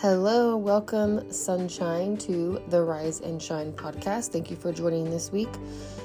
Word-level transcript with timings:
Hello, 0.00 0.56
welcome, 0.56 1.28
sunshine, 1.32 2.16
to 2.18 2.62
the 2.68 2.80
Rise 2.80 3.18
and 3.18 3.42
Shine 3.42 3.72
podcast. 3.72 4.28
Thank 4.28 4.48
you 4.48 4.54
for 4.54 4.70
joining 4.70 5.10
this 5.10 5.32
week. 5.32 5.48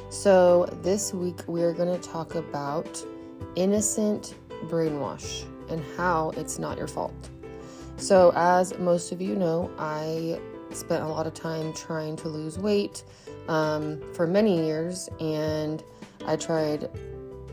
So, 0.09 0.65
this 0.81 1.13
week 1.13 1.41
we're 1.45 1.73
going 1.73 2.01
to 2.01 2.09
talk 2.09 2.33
about 2.33 3.05
innocent 3.55 4.33
brainwash 4.63 5.45
and 5.69 5.85
how 5.95 6.31
it's 6.31 6.57
not 6.57 6.79
your 6.79 6.87
fault. 6.87 7.13
So, 7.97 8.33
as 8.35 8.75
most 8.79 9.11
of 9.11 9.21
you 9.21 9.35
know, 9.35 9.69
I 9.77 10.39
spent 10.71 11.03
a 11.03 11.07
lot 11.07 11.27
of 11.27 11.35
time 11.35 11.71
trying 11.73 12.15
to 12.15 12.29
lose 12.29 12.57
weight 12.57 13.03
um, 13.47 14.01
for 14.15 14.25
many 14.25 14.65
years, 14.65 15.07
and 15.19 15.83
I 16.25 16.35
tried 16.35 16.89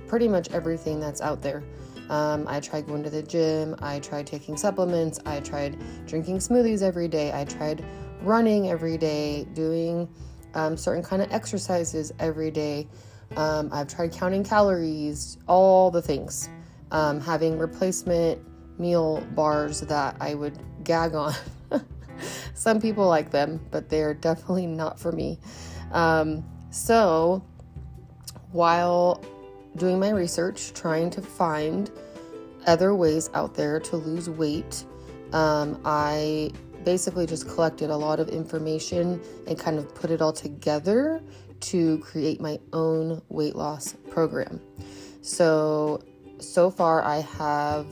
pretty 0.09 0.27
much 0.27 0.50
everything 0.52 1.00
that's 1.00 1.20
out 1.20 1.43
there. 1.43 1.62
Um, 2.10 2.45
I 2.48 2.59
tried 2.59 2.88
going 2.88 3.05
to 3.05 3.10
the 3.10 3.23
gym. 3.23 3.77
I 3.78 4.00
tried 4.00 4.27
taking 4.27 4.56
supplements. 4.56 5.20
I 5.24 5.38
tried 5.41 5.78
drinking 6.06 6.38
smoothies 6.38 6.83
every 6.83 7.06
day. 7.06 7.33
I 7.33 7.45
tried 7.45 7.84
running 8.23 8.69
every 8.69 8.98
day, 8.98 9.46
doing 9.55 10.09
um, 10.55 10.77
certain 10.77 11.05
kind 11.05 11.23
of 11.23 11.33
exercises 11.33 12.12
every 12.19 12.50
day. 12.50 12.88
Um, 13.36 13.70
I've 13.73 13.86
tried 13.86 14.12
counting 14.12 14.42
calories, 14.42 15.38
all 15.46 15.92
the 15.92 16.02
things. 16.02 16.50
Um, 16.91 17.20
having 17.20 17.56
replacement 17.56 18.41
meal 18.80 19.24
bars 19.36 19.80
that 19.83 20.16
I 20.20 20.34
would 20.34 20.58
gag 20.83 21.14
on. 21.14 21.33
Some 22.55 22.80
people 22.80 23.06
like 23.06 23.30
them, 23.30 23.64
but 23.70 23.88
they're 23.88 24.14
definitely 24.14 24.66
not 24.66 24.98
for 24.98 25.12
me. 25.12 25.38
Um, 25.92 26.45
so, 26.70 27.45
while 28.50 29.22
doing 29.77 29.98
my 29.98 30.10
research, 30.10 30.73
trying 30.73 31.10
to 31.10 31.23
find 31.23 31.91
other 32.66 32.95
ways 32.95 33.30
out 33.34 33.55
there 33.55 33.80
to 33.80 33.97
lose 33.97 34.28
weight. 34.28 34.84
Um, 35.33 35.81
I 35.84 36.50
basically 36.84 37.27
just 37.27 37.48
collected 37.48 37.91
a 37.91 37.97
lot 37.97 38.20
of 38.20 38.28
information 38.28 39.20
and 39.47 39.59
kind 39.59 39.78
of 39.78 39.94
put 39.94 40.11
it 40.11 40.20
all 40.20 40.33
together 40.33 41.22
to 41.61 41.98
create 41.98 42.41
my 42.41 42.59
own 42.72 43.20
weight 43.28 43.55
loss 43.55 43.94
program. 44.11 44.61
So, 45.22 46.03
so 46.39 46.70
far, 46.70 47.03
I 47.03 47.20
have 47.20 47.87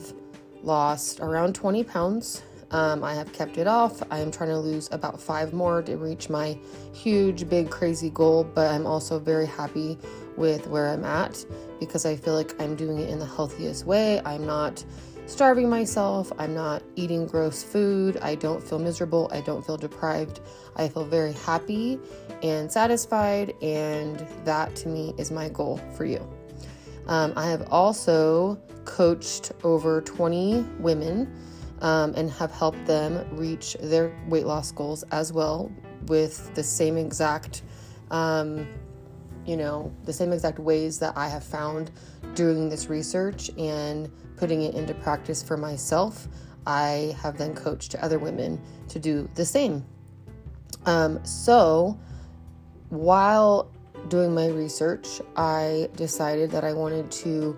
lost 0.63 1.19
around 1.19 1.53
20 1.53 1.83
pounds. 1.83 2.43
Um, 2.71 3.03
I 3.03 3.15
have 3.15 3.31
kept 3.33 3.57
it 3.57 3.67
off. 3.67 4.01
I 4.11 4.19
am 4.19 4.31
trying 4.31 4.49
to 4.49 4.59
lose 4.59 4.89
about 4.91 5.19
five 5.19 5.53
more 5.53 5.81
to 5.83 5.97
reach 5.97 6.29
my 6.29 6.57
huge, 6.93 7.49
big, 7.49 7.69
crazy 7.69 8.09
goal, 8.09 8.43
but 8.43 8.71
I'm 8.71 8.85
also 8.85 9.19
very 9.19 9.47
happy 9.47 9.97
with 10.39 10.65
where 10.67 10.87
I'm 10.87 11.03
at 11.03 11.45
because 11.79 12.05
I 12.05 12.15
feel 12.15 12.33
like 12.33 12.59
I'm 12.59 12.75
doing 12.75 12.97
it 12.97 13.09
in 13.09 13.19
the 13.19 13.25
healthiest 13.25 13.85
way. 13.85 14.21
I'm 14.25 14.45
not 14.45 14.83
starving 15.27 15.69
myself. 15.69 16.31
I'm 16.39 16.55
not 16.55 16.81
eating 16.95 17.27
gross 17.27 17.61
food. 17.61 18.17
I 18.17 18.35
don't 18.35 18.63
feel 18.63 18.79
miserable. 18.79 19.29
I 19.31 19.41
don't 19.41 19.63
feel 19.63 19.77
deprived. 19.77 20.39
I 20.75 20.87
feel 20.87 21.05
very 21.05 21.33
happy 21.33 21.99
and 22.41 22.71
satisfied, 22.71 23.53
and 23.61 24.25
that 24.45 24.75
to 24.77 24.87
me 24.87 25.13
is 25.17 25.29
my 25.29 25.49
goal 25.49 25.79
for 25.95 26.05
you. 26.05 26.27
Um, 27.07 27.33
I 27.35 27.47
have 27.47 27.67
also 27.71 28.59
coached 28.85 29.51
over 29.63 30.01
20 30.01 30.65
women 30.79 31.31
um, 31.81 32.13
and 32.15 32.31
have 32.31 32.51
helped 32.51 32.85
them 32.85 33.25
reach 33.35 33.77
their 33.81 34.15
weight 34.27 34.45
loss 34.45 34.71
goals 34.71 35.03
as 35.11 35.31
well 35.31 35.71
with 36.07 36.53
the 36.55 36.63
same 36.63 36.97
exact 36.97 37.61
um, 38.11 38.67
you 39.45 39.57
know, 39.57 39.93
the 40.05 40.13
same 40.13 40.31
exact 40.31 40.59
ways 40.59 40.99
that 40.99 41.17
I 41.17 41.27
have 41.27 41.43
found 41.43 41.91
doing 42.35 42.69
this 42.69 42.87
research 42.87 43.49
and 43.57 44.11
putting 44.37 44.61
it 44.63 44.75
into 44.75 44.93
practice 44.93 45.41
for 45.43 45.57
myself. 45.57 46.27
I 46.65 47.15
have 47.21 47.37
then 47.37 47.55
coached 47.55 47.95
other 47.95 48.19
women 48.19 48.61
to 48.89 48.99
do 48.99 49.29
the 49.35 49.45
same. 49.45 49.85
Um, 50.85 51.23
so, 51.25 51.99
while 52.89 53.71
doing 54.07 54.33
my 54.33 54.47
research, 54.47 55.21
I 55.35 55.89
decided 55.95 56.51
that 56.51 56.63
I 56.63 56.73
wanted 56.73 57.11
to 57.11 57.57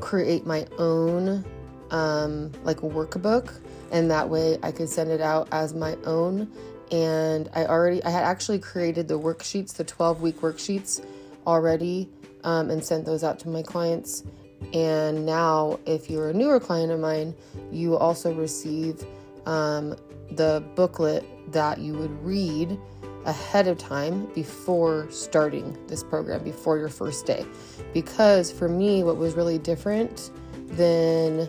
create 0.00 0.46
my 0.46 0.66
own 0.78 1.44
um, 1.90 2.52
like 2.64 2.78
workbook, 2.78 3.60
and 3.92 4.10
that 4.10 4.28
way 4.28 4.58
I 4.62 4.72
could 4.72 4.88
send 4.88 5.10
it 5.10 5.20
out 5.20 5.48
as 5.52 5.74
my 5.74 5.96
own 6.04 6.50
and 6.90 7.48
I 7.54 7.66
already 7.66 8.02
I 8.04 8.10
had 8.10 8.24
actually 8.24 8.58
created 8.58 9.08
the 9.08 9.18
worksheets, 9.18 9.74
the 9.74 9.84
12 9.84 10.20
week 10.20 10.40
worksheets 10.40 11.04
already, 11.46 12.08
um, 12.44 12.70
and 12.70 12.84
sent 12.84 13.04
those 13.04 13.24
out 13.24 13.38
to 13.40 13.48
my 13.48 13.62
clients. 13.62 14.24
And 14.72 15.26
now, 15.26 15.78
if 15.86 16.08
you're 16.08 16.30
a 16.30 16.32
newer 16.32 16.58
client 16.58 16.90
of 16.90 17.00
mine, 17.00 17.34
you 17.70 17.96
also 17.96 18.32
receive 18.32 19.04
um, 19.46 19.96
the 20.30 20.64
booklet 20.74 21.24
that 21.52 21.78
you 21.78 21.94
would 21.94 22.24
read 22.24 22.78
ahead 23.26 23.68
of 23.68 23.78
time 23.78 24.26
before 24.34 25.10
starting 25.10 25.76
this 25.86 26.02
program, 26.02 26.42
before 26.42 26.78
your 26.78 26.88
first 26.88 27.26
day. 27.26 27.44
Because 27.92 28.50
for 28.50 28.68
me, 28.68 29.02
what 29.02 29.16
was 29.16 29.34
really 29.34 29.58
different 29.58 30.30
than 30.68 31.48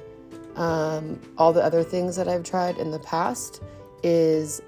um, 0.55 1.19
all 1.37 1.51
the 1.51 1.63
other 1.63 1.83
things 1.83 2.15
that 2.15 2.27
I've 2.27 2.43
tried 2.43 2.77
in 2.77 2.91
the 2.91 2.99
past 2.99 3.61
is 4.03 4.61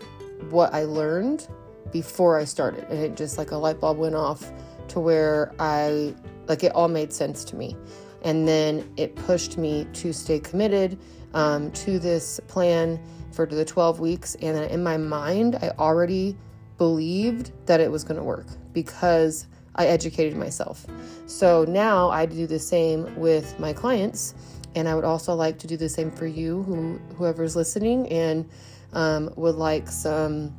what 0.50 0.74
I 0.74 0.84
learned 0.84 1.48
before 1.92 2.38
I 2.38 2.44
started. 2.44 2.86
And 2.90 3.00
it 3.00 3.16
just 3.16 3.38
like 3.38 3.52
a 3.52 3.58
light 3.58 3.80
bulb 3.80 3.98
went 3.98 4.16
off 4.16 4.52
to 4.90 5.00
where 5.00 5.54
I, 5.60 6.14
like, 6.48 6.64
it 6.64 6.74
all 6.74 6.88
made 6.88 7.14
sense 7.14 7.44
to 7.46 7.56
me. 7.56 7.76
And 8.24 8.48
then 8.48 8.90
it 8.98 9.16
pushed 9.16 9.58
me 9.58 9.88
to 9.94 10.14
stay 10.14 10.40
committed 10.40 11.00
um, 11.34 11.72
to 11.72 12.00
this 12.00 12.40
plan 12.48 13.00
for 13.32 13.46
the 13.46 13.66
12 13.66 14.00
weeks. 14.00 14.36
And 14.36 14.56
then 14.56 14.70
in 14.70 14.84
my 14.84 14.98
mind, 14.98 15.56
I 15.62 15.70
already 15.78 16.36
believed 16.78 17.52
that 17.68 17.80
it 17.80 17.92
was 17.92 18.04
going 18.04 18.18
to 18.18 18.24
work 18.24 18.48
because 18.74 19.48
I 19.76 19.88
educated 19.88 20.36
myself. 20.36 20.86
So 21.28 21.66
now 21.66 22.10
I 22.10 22.26
do 22.26 22.48
the 22.48 22.60
same 22.60 23.16
with 23.16 23.60
my 23.60 23.74
clients. 23.74 24.34
And 24.76 24.88
I 24.88 24.96
would 24.96 25.06
also 25.06 25.34
like 25.34 25.58
to 25.60 25.68
do 25.68 25.78
the 25.78 25.90
same 25.90 26.12
for 26.12 26.28
you, 26.28 26.64
who 26.64 27.00
whoever's 27.16 27.56
listening, 27.56 28.08
and 28.10 28.48
um, 28.94 29.32
would 29.36 29.56
like 29.56 29.90
some 29.90 30.56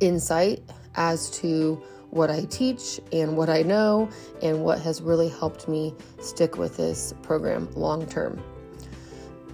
insight 0.00 0.62
as 0.94 1.30
to 1.30 1.82
what 2.10 2.30
I 2.30 2.44
teach 2.44 3.00
and 3.12 3.36
what 3.36 3.50
I 3.50 3.62
know 3.62 4.08
and 4.40 4.62
what 4.62 4.80
has 4.80 5.02
really 5.02 5.28
helped 5.28 5.66
me 5.66 5.94
stick 6.20 6.56
with 6.56 6.76
this 6.76 7.12
program 7.22 7.68
long 7.74 8.06
term. 8.06 8.42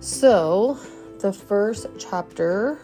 So, 0.01 0.79
the 1.21 1.33
first 1.33 1.87
chapter 1.99 2.81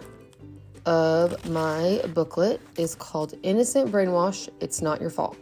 of 0.86 1.48
my 1.50 2.00
booklet 2.14 2.60
is 2.76 2.94
called 2.94 3.34
Innocent 3.42 3.90
Brainwash 3.90 4.48
It's 4.60 4.80
Not 4.80 5.00
Your 5.00 5.10
Fault. 5.10 5.36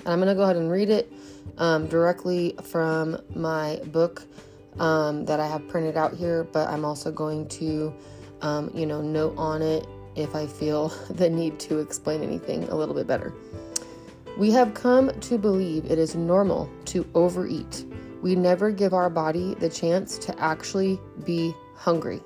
And 0.00 0.08
I'm 0.08 0.18
going 0.18 0.28
to 0.28 0.34
go 0.34 0.42
ahead 0.42 0.56
and 0.56 0.70
read 0.70 0.90
it 0.90 1.12
um, 1.58 1.86
directly 1.86 2.54
from 2.64 3.18
my 3.34 3.80
book 3.86 4.22
um, 4.78 5.24
that 5.24 5.40
I 5.40 5.46
have 5.46 5.66
printed 5.68 5.96
out 5.96 6.14
here, 6.14 6.44
but 6.44 6.68
I'm 6.68 6.84
also 6.84 7.10
going 7.10 7.48
to 7.48 7.94
um, 8.42 8.70
you 8.74 8.86
know, 8.86 9.00
note 9.00 9.34
on 9.36 9.62
it 9.62 9.86
if 10.16 10.34
I 10.34 10.46
feel 10.46 10.88
the 11.10 11.28
need 11.28 11.58
to 11.60 11.78
explain 11.78 12.22
anything 12.22 12.64
a 12.64 12.74
little 12.74 12.94
bit 12.94 13.06
better. 13.06 13.32
We 14.38 14.50
have 14.52 14.74
come 14.74 15.10
to 15.20 15.38
believe 15.38 15.84
it 15.90 15.98
is 15.98 16.14
normal 16.14 16.70
to 16.86 17.04
overeat. 17.14 17.84
We 18.22 18.36
never 18.36 18.70
give 18.70 18.94
our 18.94 19.10
body 19.10 19.54
the 19.54 19.68
chance 19.68 20.18
to 20.18 20.38
actually 20.40 21.00
be 21.24 21.54
hungry. 21.74 22.20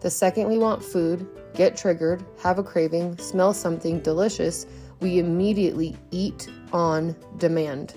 The 0.00 0.10
second 0.10 0.48
we 0.48 0.56
want 0.56 0.82
food, 0.82 1.26
get 1.54 1.76
triggered, 1.76 2.24
have 2.42 2.58
a 2.58 2.62
craving, 2.62 3.18
smell 3.18 3.52
something 3.52 4.00
delicious, 4.00 4.66
we 5.00 5.18
immediately 5.18 5.96
eat 6.10 6.48
on 6.72 7.14
demand. 7.38 7.94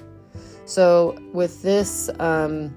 So 0.66 1.18
with 1.34 1.62
this, 1.62 2.10
um, 2.20 2.74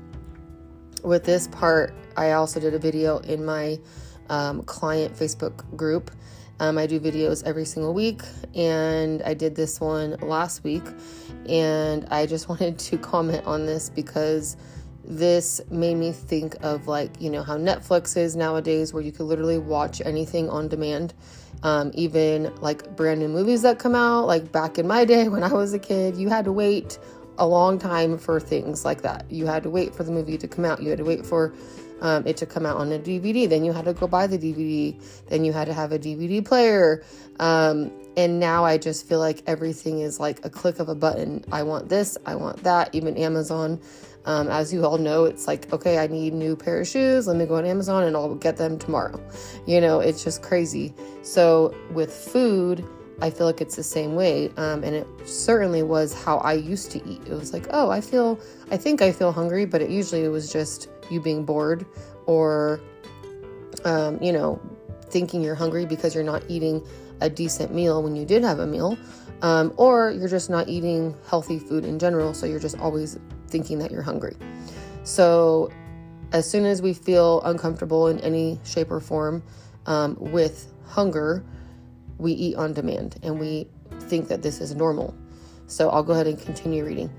with 1.03 1.25
this 1.25 1.49
part, 1.49 1.95
I 2.17 2.33
also 2.33 2.61
did 2.61 2.75
a 2.75 2.79
video 2.79 3.19
in 3.19 3.45
my 3.45 3.79
um, 4.29 4.63
client 4.63 5.15
Facebook 5.15 5.65
group. 5.77 6.11
Um, 6.59 6.79
I 6.79 6.87
do 6.87 6.99
videos 6.99 7.45
every 7.45 7.67
single 7.67 7.93
week, 7.93 8.23
and 8.55 9.23
I 9.23 9.35
did 9.35 9.55
this 9.55 9.81
one 9.81 10.17
last 10.23 10.65
week. 10.65 10.85
And 11.49 12.07
I 12.11 12.27
just 12.27 12.49
wanted 12.51 12.79
to 12.79 12.99
comment 12.99 13.45
on 13.47 13.67
this 13.67 13.91
because 13.91 14.57
this 15.05 15.61
made 15.71 15.95
me 15.97 16.13
think 16.13 16.57
of 16.63 16.89
like, 16.89 17.21
you 17.21 17.31
know, 17.31 17.43
how 17.43 17.57
Netflix 17.57 18.17
is 18.17 18.35
nowadays, 18.35 18.93
where 18.93 19.03
you 19.03 19.13
could 19.13 19.27
literally 19.27 19.59
watch 19.59 20.01
anything 20.05 20.49
on 20.49 20.69
demand. 20.69 21.15
Um, 21.63 21.91
even 21.95 22.55
like 22.57 22.97
brand 22.97 23.21
new 23.21 23.29
movies 23.29 23.63
that 23.63 23.79
come 23.79 23.95
out, 23.95 24.27
like 24.27 24.53
back 24.53 24.79
in 24.79 24.87
my 24.87 25.05
day 25.05 25.29
when 25.31 25.43
I 25.43 25.53
was 25.53 25.73
a 25.73 25.79
kid, 25.79 26.17
you 26.17 26.29
had 26.29 26.45
to 26.45 26.53
wait 26.53 26.99
a 27.39 27.47
long 27.47 27.79
time 27.79 28.19
for 28.19 28.41
things 28.41 28.85
like 28.85 29.03
that. 29.03 29.31
You 29.31 29.47
had 29.47 29.63
to 29.63 29.71
wait 29.71 29.95
for 29.95 30.05
the 30.05 30.13
movie 30.13 30.39
to 30.39 30.49
come 30.49 30.65
out, 30.65 30.83
you 30.83 30.91
had 30.91 30.99
to 30.99 31.05
wait 31.05 31.25
for 31.25 31.55
um, 32.01 32.27
it 32.27 32.37
to 32.39 32.47
come 32.47 32.67
out 32.67 32.77
on 32.77 32.93
a 32.93 32.99
DVD. 32.99 33.49
Then 33.49 33.65
you 33.65 33.73
had 33.73 33.85
to 33.87 33.95
go 33.95 34.07
buy 34.07 34.27
the 34.27 34.39
DVD. 34.39 35.01
Then 35.29 35.45
you 35.45 35.53
had 35.53 35.67
to 35.67 35.75
have 35.75 35.93
a 35.93 35.99
DVD 35.99 36.45
player. 36.45 37.05
Um, 37.41 37.91
and 38.17 38.41
now 38.41 38.65
I 38.65 38.79
just 38.79 39.07
feel 39.07 39.19
like 39.19 39.43
everything 39.47 40.01
is 40.01 40.19
like 40.19 40.45
a 40.45 40.51
click 40.51 40.79
of 40.79 40.89
a 40.89 40.95
button. 40.95 41.45
I 41.53 41.63
want 41.63 41.89
this, 41.89 42.17
I 42.25 42.35
want 42.35 42.63
that. 42.63 42.95
Even 42.95 43.17
Amazon 43.17 43.81
Um, 44.27 44.49
as 44.49 44.73
you 44.73 44.85
all 44.85 44.99
know, 44.99 45.25
it's 45.25 45.47
like, 45.47 45.73
okay, 45.73 45.99
I 45.99 46.09
need 46.09 46.35
new 46.35 46.57
pair 46.57 46.81
of 46.81 46.89
shoes. 46.89 47.29
Let 47.29 47.37
me 47.37 47.47
go 47.47 47.55
on 47.55 47.65
Amazon 47.65 48.03
and 48.03 48.17
I'll 48.17 48.35
get 48.35 48.57
them 48.57 48.77
tomorrow. 48.77 49.21
You 49.67 49.81
know, 49.81 50.01
it's 50.01 50.25
just 50.25 50.43
crazy. 50.43 50.93
So 51.23 51.73
with 51.93 52.13
food, 52.13 52.85
I 53.21 53.31
feel 53.31 53.47
like 53.47 53.61
it's 53.61 53.77
the 53.77 53.83
same 53.83 54.15
way. 54.15 54.51
Um, 54.57 54.85
and 54.85 54.95
it 54.95 55.07
certainly 55.25 55.83
was 55.83 56.13
how 56.13 56.39
I 56.39 56.53
used 56.55 56.91
to 56.93 57.09
eat. 57.09 57.23
It 57.27 57.33
was 57.33 57.53
like, 57.53 57.67
oh, 57.71 57.91
I 57.91 58.01
feel, 58.01 58.39
I 58.71 58.77
think 58.77 59.01
I 59.03 59.13
feel 59.13 59.33
hungry, 59.33 59.65
but 59.65 59.81
it 59.81 59.91
usually 59.91 60.29
was 60.29 60.53
just 60.53 60.89
you 61.11 61.21
being 61.21 61.45
bored 61.45 61.87
or, 62.27 62.81
um, 63.85 64.23
you 64.23 64.33
know, 64.33 64.61
thinking 65.09 65.43
you're 65.43 65.55
hungry 65.55 65.87
because 65.87 66.15
you're 66.15 66.25
not 66.25 66.43
eating 66.49 66.87
a 67.21 67.31
decent 67.31 67.73
meal 67.73 68.03
when 68.03 68.17
you 68.17 68.27
did 68.27 68.43
have 68.43 68.59
a 68.59 68.67
meal. 68.67 68.99
Um, 69.43 69.73
or 69.77 70.11
you're 70.11 70.29
just 70.29 70.49
not 70.49 70.69
eating 70.69 71.15
healthy 71.29 71.59
food 71.59 71.85
in 71.85 71.99
general. 71.99 72.35
So 72.35 72.47
you're 72.47 72.61
just 72.61 72.79
always 72.79 73.19
thinking 73.49 73.79
that 73.79 73.91
you're 73.91 74.03
hungry. 74.03 74.37
So 75.05 75.71
as 76.33 76.49
soon 76.51 76.67
as 76.67 76.83
we 76.83 76.93
feel 76.93 77.41
uncomfortable 77.43 78.09
in 78.09 78.19
any 78.21 78.59
shape 78.65 78.91
or 78.91 79.01
form 79.01 79.43
um, 79.87 80.17
with 80.19 80.73
hunger, 80.85 81.45
we 82.19 82.33
eat 82.33 82.57
on 82.57 82.73
demand 82.73 83.19
and 83.23 83.39
we 83.39 83.69
think 84.01 84.29
that 84.29 84.43
this 84.43 84.61
is 84.61 84.75
normal. 84.75 85.15
So 85.67 85.91
I'll 85.91 86.03
go 86.03 86.13
ahead 86.13 86.27
and 86.27 86.41
continue 86.41 86.85
reading. 86.85 87.11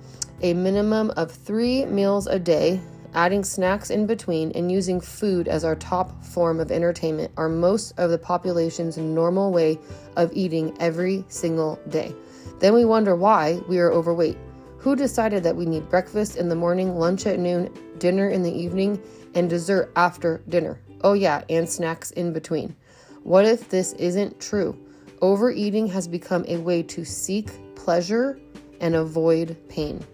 A 0.42 0.54
minimum 0.54 1.12
of 1.18 1.32
three 1.32 1.86
meals 1.86 2.28
a 2.28 2.40
day, 2.40 2.80
adding 3.14 3.44
snacks 3.44 3.90
in 3.90 4.06
between, 4.06 4.52
and 4.52 4.72
using 4.72 5.02
food 5.02 5.48
as 5.48 5.64
our 5.64 5.76
top 5.76 6.24
form 6.24 6.60
of 6.60 6.72
entertainment 6.72 7.32
are 7.38 7.50
most 7.50 7.94
of 7.98 8.12
the 8.12 8.18
population's 8.18 8.98
normal 8.98 9.52
way 9.52 9.80
of 10.16 10.32
eating 10.34 10.76
every 10.80 11.26
single 11.28 11.80
day. 11.90 12.14
Then 12.60 12.74
we 12.74 12.86
wonder 12.86 13.16
why 13.16 13.62
we 13.68 13.80
are 13.80 13.92
overweight. 13.92 14.38
Who 14.80 14.96
decided 14.96 15.44
that 15.44 15.56
we 15.56 15.66
need 15.66 15.90
breakfast 15.90 16.38
in 16.38 16.50
the 16.50 16.56
morning, 16.56 16.98
lunch 16.98 17.26
at 17.26 17.40
noon, 17.40 17.74
dinner 17.98 18.30
in 18.30 18.44
the 18.44 18.52
evening, 18.52 19.02
and 19.36 19.50
dessert 19.50 19.92
after 19.96 20.42
dinner? 20.48 20.80
Oh, 21.02 21.14
yeah, 21.14 21.44
and 21.50 21.68
snacks 21.70 22.12
in 22.12 22.32
between. 22.32 22.76
What 23.24 23.46
if 23.46 23.70
this 23.70 23.94
isn't 23.94 24.40
true? 24.40 24.78
Overeating 25.22 25.88
has 25.88 26.08
become 26.08 26.46
a 26.48 26.58
way 26.58 26.84
to 26.84 27.04
seek 27.04 27.50
pleasure 27.75 28.40
and 28.80 28.96
avoid 28.96 29.58
pain. 29.69 30.06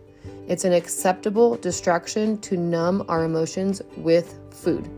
It's 0.47 0.63
an 0.63 0.73
acceptable 0.73 1.55
distraction 1.57 2.37
to 2.41 2.57
numb 2.57 3.05
our 3.09 3.23
emotions 3.23 3.81
with 3.97 4.39
food. 4.51 4.89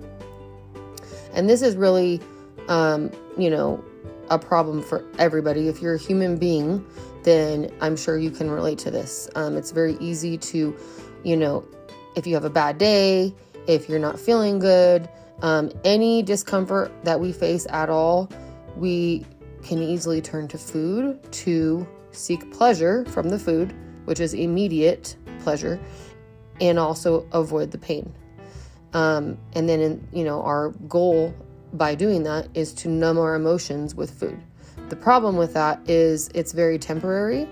And 1.34 1.50
this 1.50 1.62
is 1.62 1.76
really, 1.76 2.22
um, 2.68 3.12
you 3.38 3.50
know, 3.50 3.84
a 4.30 4.40
problem 4.40 4.82
for 4.82 5.04
everybody. 5.20 5.68
If 5.68 5.82
you're 5.82 5.96
a 5.96 6.00
human 6.00 6.38
being, 6.38 6.86
then 7.24 7.72
I'm 7.82 7.96
sure 7.96 8.18
you 8.18 8.32
can 8.32 8.50
relate 8.50 8.78
to 8.80 8.92
this. 8.92 9.30
Um, 9.36 9.58
it's 9.58 9.72
very 9.72 9.98
easy 10.00 10.38
to, 10.38 10.76
you 11.24 11.38
know, 11.38 11.66
if 12.16 12.26
you 12.26 12.34
have 12.36 12.46
a 12.46 12.50
bad 12.50 12.78
day, 12.78 13.34
if 13.68 13.90
you're 13.90 14.00
not 14.00 14.20
feeling 14.20 14.60
good, 14.60 15.10
um, 15.42 15.72
any 15.84 16.22
discomfort 16.24 16.92
that 17.04 17.20
we 17.20 17.32
face 17.32 17.68
at 17.70 17.90
all, 17.90 18.30
we 18.78 19.26
can 19.66 19.82
easily 19.82 20.22
turn 20.22 20.48
to 20.48 20.58
food 20.58 21.20
to 21.32 21.88
seek 22.12 22.52
pleasure 22.54 23.04
from 23.06 23.30
the 23.30 23.40
food, 23.40 23.74
which 24.06 24.20
is 24.20 24.34
immediate 24.34 25.16
pleasure, 25.40 25.80
and 26.62 26.78
also 26.78 27.28
avoid 27.32 27.72
the 27.72 27.78
pain. 27.78 28.14
Um, 28.94 29.38
and 29.54 29.68
then, 29.68 29.82
in, 29.82 30.08
you 30.14 30.24
know, 30.24 30.42
our 30.44 30.70
goal 30.88 31.34
by 31.74 31.96
doing 31.96 32.24
that 32.24 32.48
is 32.54 32.74
to 32.76 32.90
numb 32.90 33.18
our 33.18 33.36
emotions 33.36 33.96
with 33.96 34.12
food. 34.12 34.40
The 34.90 34.96
problem 34.96 35.36
with 35.36 35.54
that 35.56 35.90
is 35.90 36.30
it's 36.36 36.54
very 36.54 36.78
temporary, 36.78 37.50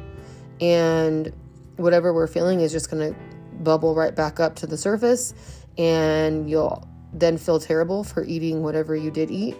and 0.62 1.34
whatever 1.78 2.14
we're 2.14 2.28
feeling 2.28 2.60
is 2.60 2.72
just 2.72 2.92
going 2.92 3.12
to 3.12 3.20
bubble 3.64 3.96
right 3.96 4.16
back 4.16 4.40
up 4.40 4.56
to 4.58 4.68
the 4.68 4.78
surface, 4.78 5.34
and 5.80 6.48
you'll 6.48 6.88
then 7.12 7.38
feel 7.38 7.60
terrible 7.60 8.04
for 8.04 8.24
eating 8.24 8.62
whatever 8.62 8.96
you 8.96 9.10
did 9.10 9.32
eat 9.32 9.58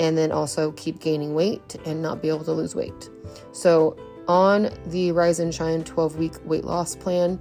and 0.00 0.16
then 0.16 0.32
also 0.32 0.72
keep 0.72 1.00
gaining 1.00 1.34
weight 1.34 1.76
and 1.86 2.02
not 2.02 2.22
be 2.22 2.28
able 2.28 2.44
to 2.44 2.52
lose 2.52 2.74
weight. 2.74 3.10
So, 3.52 3.96
on 4.28 4.70
the 4.86 5.12
Rise 5.12 5.40
and 5.40 5.54
Shine 5.54 5.82
12 5.84 6.16
week 6.16 6.34
weight 6.44 6.64
loss 6.64 6.94
plan, 6.94 7.40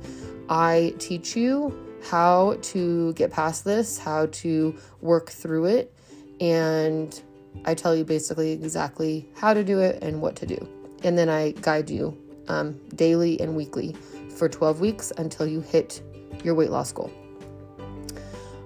I 0.50 0.94
teach 0.98 1.36
you 1.36 1.78
how 2.04 2.58
to 2.62 3.14
get 3.14 3.32
past 3.32 3.64
this, 3.64 4.00
how 4.00 4.26
to 4.28 4.76
work 5.02 5.30
through 5.30 5.66
it, 5.66 5.94
and 6.40 7.22
I 7.66 7.76
tell 7.76 7.96
you 7.96 8.04
basically 8.04 8.52
exactly 8.52 9.30
how 9.36 9.54
to 9.54 9.64
do 9.64 9.80
it 9.80 10.02
and 10.02 10.22
what 10.22 10.36
to 10.38 10.46
do. 10.46 10.68
And 11.04 11.18
then 11.18 11.30
I 11.30 11.52
guide 11.52 11.90
you 11.90 12.18
um, 12.48 12.80
daily 12.96 13.40
and 13.40 13.56
weekly 13.56 13.96
for 14.36 14.50
12 14.50 14.80
weeks 14.80 15.12
until 15.18 15.46
you 15.48 15.62
hit 15.62 16.02
your 16.44 16.56
weight 16.56 16.72
loss 16.72 16.92
goal. 16.92 17.12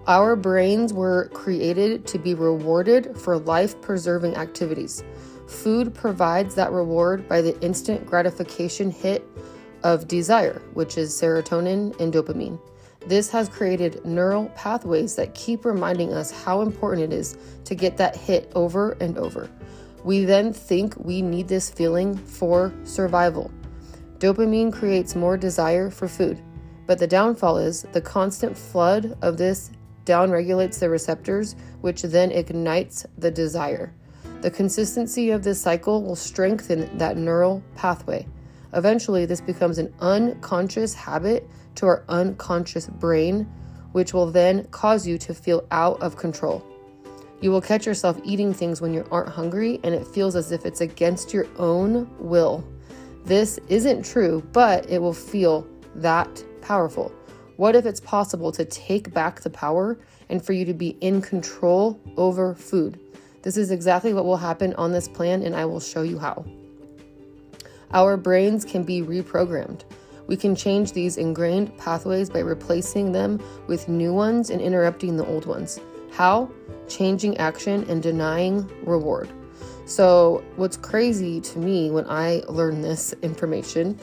Our 0.08 0.36
brains 0.36 0.94
were 0.94 1.30
created 1.34 2.06
to 2.08 2.20
be 2.20 2.36
rewarded 2.36 3.18
for 3.18 3.40
life 3.40 3.82
preserving 3.82 4.36
activities. 4.36 5.04
Food 5.48 5.96
provides 5.96 6.54
that 6.56 6.72
reward 6.72 7.28
by 7.28 7.42
the 7.42 7.60
instant 7.62 8.06
gratification 8.06 8.92
hit 8.92 9.28
of 9.84 10.08
desire, 10.08 10.62
which 10.76 11.00
is 11.00 11.12
serotonin 11.12 12.00
and 12.00 12.14
dopamine. 12.14 12.60
This 13.08 13.32
has 13.32 13.50
created 13.50 14.06
neural 14.06 14.46
pathways 14.56 15.16
that 15.16 15.34
keep 15.34 15.66
reminding 15.66 16.14
us 16.14 16.30
how 16.30 16.62
important 16.62 17.12
it 17.12 17.18
is 17.18 17.38
to 17.64 17.74
get 17.74 17.98
that 17.98 18.16
hit 18.16 18.52
over 18.54 18.92
and 19.00 19.18
over. 19.18 19.50
We 20.04 20.24
then 20.24 20.54
think 20.54 20.96
we 20.98 21.24
need 21.24 21.48
this 21.48 21.72
feeling 21.72 22.16
for 22.16 22.72
survival. 22.84 23.50
Dopamine 24.20 24.72
creates 24.72 25.16
more 25.16 25.36
desire 25.36 25.90
for 25.90 26.08
food, 26.08 26.40
but 26.86 27.00
the 27.00 27.08
downfall 27.08 27.58
is 27.58 27.84
the 27.92 28.02
constant 28.02 28.56
flood 28.56 29.18
of 29.24 29.38
this 29.38 29.72
downregulates 30.06 30.80
the 30.80 30.90
receptors, 30.90 31.56
which 31.82 32.04
then 32.04 32.32
ignites 32.32 33.06
the 33.18 33.32
desire. 33.32 33.94
The 34.42 34.52
consistency 34.52 35.32
of 35.32 35.44
this 35.44 35.60
cycle 35.60 36.04
will 36.04 36.16
strengthen 36.16 36.98
that 36.98 37.18
neural 37.18 37.64
pathway. 37.76 38.28
Eventually, 38.74 39.26
this 39.26 39.42
becomes 39.42 39.78
an 39.78 39.94
unconscious 40.00 40.94
habit 40.94 41.50
to 41.76 41.88
our 41.88 42.04
unconscious 42.10 42.88
brain, 42.88 43.52
which 43.94 44.14
will 44.14 44.30
then 44.30 44.66
cause 44.66 45.08
you 45.08 45.18
to 45.18 45.34
feel 45.34 45.66
out 45.72 46.02
of 46.02 46.18
control. 46.18 46.64
You 47.42 47.52
will 47.52 47.62
catch 47.62 47.86
yourself 47.86 48.20
eating 48.24 48.54
things 48.54 48.82
when 48.82 48.94
you 48.94 49.06
aren't 49.12 49.30
hungry, 49.30 49.80
and 49.84 49.96
it 49.96 50.06
feels 50.08 50.36
as 50.36 50.52
if 50.52 50.66
it's 50.66 50.82
against 50.82 51.34
your 51.34 51.48
own 51.58 52.10
will. 52.20 52.64
This 53.24 53.60
isn't 53.70 54.04
true, 54.04 54.44
but 54.52 54.90
it 54.90 55.02
will 55.02 55.14
feel 55.14 55.68
that 55.96 56.44
powerful. 56.62 57.12
What 57.58 57.76
if 57.76 57.86
it's 57.86 58.02
possible 58.02 58.52
to 58.52 58.66
take 58.66 59.14
back 59.14 59.40
the 59.42 59.50
power 59.50 59.98
and 60.30 60.44
for 60.44 60.52
you 60.52 60.66
to 60.66 60.74
be 60.74 60.98
in 61.00 61.22
control 61.22 62.00
over 62.18 62.54
food? 62.54 63.00
This 63.44 63.56
is 63.56 63.72
exactly 63.72 64.14
what 64.14 64.26
will 64.26 64.38
happen 64.38 64.74
on 64.74 64.92
this 64.92 65.08
plan, 65.08 65.42
and 65.42 65.56
I 65.56 65.64
will 65.64 65.80
show 65.80 66.02
you 66.02 66.20
how. 66.20 66.44
Our 67.92 68.18
brains 68.18 68.66
can 68.66 68.84
be 68.84 69.02
reprogrammed. 69.02 69.84
We 70.28 70.36
can 70.36 70.56
change 70.56 70.92
these 70.92 71.16
ingrained 71.16 71.78
pathways 71.78 72.30
by 72.30 72.40
replacing 72.40 73.14
them 73.14 73.42
with 73.68 73.88
new 73.88 74.14
ones 74.14 74.50
and 74.50 74.60
interrupting 74.60 75.16
the 75.16 75.26
old 75.26 75.46
ones. 75.46 75.80
How? 76.12 76.50
Changing 76.90 77.38
action 77.38 77.86
and 77.90 78.04
denying 78.04 78.70
reward. 78.86 79.30
So, 79.86 80.44
what's 80.56 80.78
crazy 80.78 81.40
to 81.40 81.60
me 81.60 81.92
when 81.92 82.06
I 82.10 82.42
learn 82.50 82.82
this 82.82 83.14
information 83.22 84.00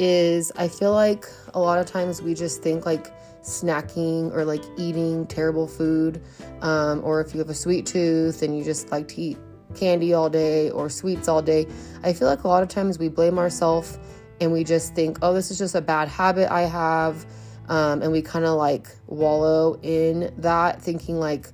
is 0.00 0.50
I 0.56 0.66
feel 0.66 0.92
like 0.92 1.26
a 1.52 1.60
lot 1.60 1.78
of 1.78 1.86
times 1.86 2.22
we 2.22 2.32
just 2.32 2.62
think 2.62 2.86
like 2.86 3.12
snacking 3.42 4.34
or 4.34 4.44
like 4.46 4.64
eating 4.78 5.26
terrible 5.26 5.68
food, 5.68 6.22
um, 6.62 7.02
or 7.04 7.20
if 7.20 7.34
you 7.34 7.38
have 7.38 7.50
a 7.50 7.54
sweet 7.54 7.84
tooth 7.84 8.42
and 8.42 8.56
you 8.58 8.64
just 8.64 8.90
like 8.90 9.08
to 9.08 9.20
eat 9.20 9.38
candy 9.74 10.14
all 10.14 10.30
day 10.30 10.70
or 10.70 10.88
sweets 10.88 11.28
all 11.28 11.42
day. 11.42 11.66
I 12.02 12.14
feel 12.14 12.28
like 12.28 12.44
a 12.44 12.48
lot 12.48 12.62
of 12.62 12.68
times 12.70 12.98
we 12.98 13.08
blame 13.08 13.38
ourselves 13.38 13.98
and 14.40 14.52
we 14.52 14.64
just 14.64 14.94
think, 14.94 15.18
oh, 15.22 15.34
this 15.34 15.50
is 15.50 15.58
just 15.58 15.74
a 15.74 15.82
bad 15.82 16.08
habit 16.08 16.50
I 16.50 16.62
have. 16.62 17.26
Um, 17.68 18.02
and 18.02 18.10
we 18.10 18.22
kind 18.22 18.46
of 18.46 18.56
like 18.56 18.88
wallow 19.06 19.78
in 19.82 20.34
that, 20.38 20.82
thinking 20.82 21.20
like 21.20 21.52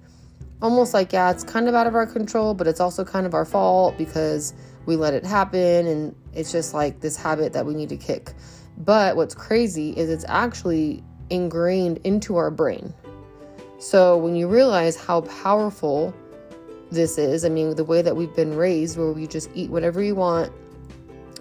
almost 0.62 0.94
like, 0.94 1.12
yeah, 1.12 1.30
it's 1.30 1.44
kind 1.44 1.68
of 1.68 1.74
out 1.74 1.86
of 1.86 1.94
our 1.94 2.06
control, 2.06 2.54
but 2.54 2.66
it's 2.66 2.80
also 2.80 3.04
kind 3.04 3.26
of 3.26 3.34
our 3.34 3.44
fault 3.44 3.98
because 3.98 4.54
we 4.86 4.96
let 4.96 5.14
it 5.14 5.24
happen 5.24 5.86
and 5.86 6.14
it's 6.32 6.52
just 6.52 6.72
like 6.72 7.00
this 7.00 7.16
habit 7.16 7.52
that 7.52 7.66
we 7.66 7.74
need 7.74 7.88
to 7.90 7.96
kick. 7.96 8.32
But 8.78 9.16
what's 9.16 9.34
crazy 9.34 9.90
is 9.90 10.08
it's 10.08 10.24
actually 10.28 11.02
ingrained 11.30 11.98
into 12.04 12.36
our 12.36 12.50
brain. 12.50 12.94
So 13.78 14.16
when 14.16 14.36
you 14.36 14.48
realize 14.48 14.96
how 14.96 15.22
powerful 15.22 16.14
this 16.90 17.18
is, 17.18 17.44
I 17.44 17.48
mean, 17.48 17.74
the 17.74 17.84
way 17.84 18.00
that 18.02 18.16
we've 18.16 18.34
been 18.34 18.56
raised, 18.56 18.96
where 18.96 19.12
we 19.12 19.26
just 19.26 19.50
eat 19.54 19.70
whatever 19.70 20.02
you 20.02 20.14
want. 20.14 20.52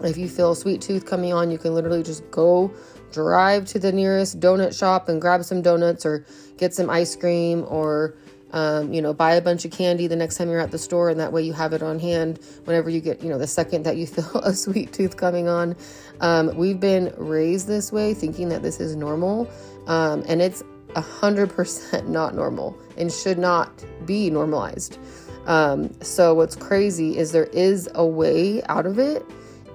If 0.04 0.18
you 0.18 0.28
feel 0.28 0.52
a 0.52 0.56
sweet 0.56 0.82
tooth 0.82 1.06
coming 1.06 1.32
on, 1.32 1.50
you 1.52 1.58
can 1.58 1.74
literally 1.74 2.04
just 2.04 2.30
go 2.32 2.74
drive 3.14 3.66
to 3.66 3.80
the 3.80 3.92
nearest 3.92 4.42
donut 4.42 4.78
shop 4.78 5.08
and 5.08 5.22
grab 5.22 5.44
some 5.46 5.62
donuts 5.62 6.06
or 6.06 6.26
get 6.58 6.74
some 6.74 6.90
ice 6.90 7.16
cream 7.16 7.66
or 7.70 8.16
Um, 8.52 8.94
you 8.94 9.02
know, 9.02 9.14
buy 9.14 9.34
a 9.34 9.42
bunch 9.42 9.66
of 9.66 9.72
candy 9.72 10.08
the 10.08 10.16
next 10.16 10.38
time 10.38 10.50
you're 10.50 10.60
at 10.60 10.72
the 10.72 10.78
store, 10.78 11.10
and 11.10 11.20
that 11.20 11.34
way 11.34 11.42
you 11.42 11.54
have 11.54 11.74
it 11.74 11.84
on 11.84 12.00
hand 12.00 12.40
whenever 12.66 12.90
you 12.90 13.02
get, 13.02 13.22
you 13.22 13.30
know, 13.30 13.38
the 13.38 13.48
second 13.48 13.84
that 13.84 13.98
you 13.98 14.08
feel 14.08 14.40
a 14.44 14.54
sweet 14.54 14.94
tooth 14.94 15.18
coming 15.18 15.48
on. 15.48 15.76
Um, 16.22 16.56
we've 16.56 16.80
been 16.80 17.14
raised 17.18 17.68
this 17.68 17.92
way, 17.92 18.14
thinking 18.14 18.50
that 18.50 18.62
this 18.62 18.80
is 18.80 18.96
normal, 18.96 19.50
um, 19.88 20.24
and 20.28 20.42
it's 20.42 20.64
100% 20.96 22.08
not 22.08 22.36
normal 22.36 22.78
and 22.98 23.12
should 23.12 23.38
not 23.38 23.84
be 24.06 24.30
normalized. 24.30 24.98
Um, 25.46 25.92
so, 26.02 26.34
what's 26.34 26.56
crazy 26.56 27.18
is 27.18 27.32
there 27.32 27.46
is 27.46 27.90
a 27.94 28.06
way 28.06 28.64
out 28.64 28.86
of 28.86 28.98
it, 28.98 29.24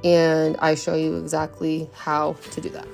and 0.02 0.56
I 0.58 0.74
show 0.74 0.94
you 0.94 1.16
exactly 1.16 1.88
how 1.94 2.32
to 2.50 2.60
do 2.60 2.70
that. 2.70 2.86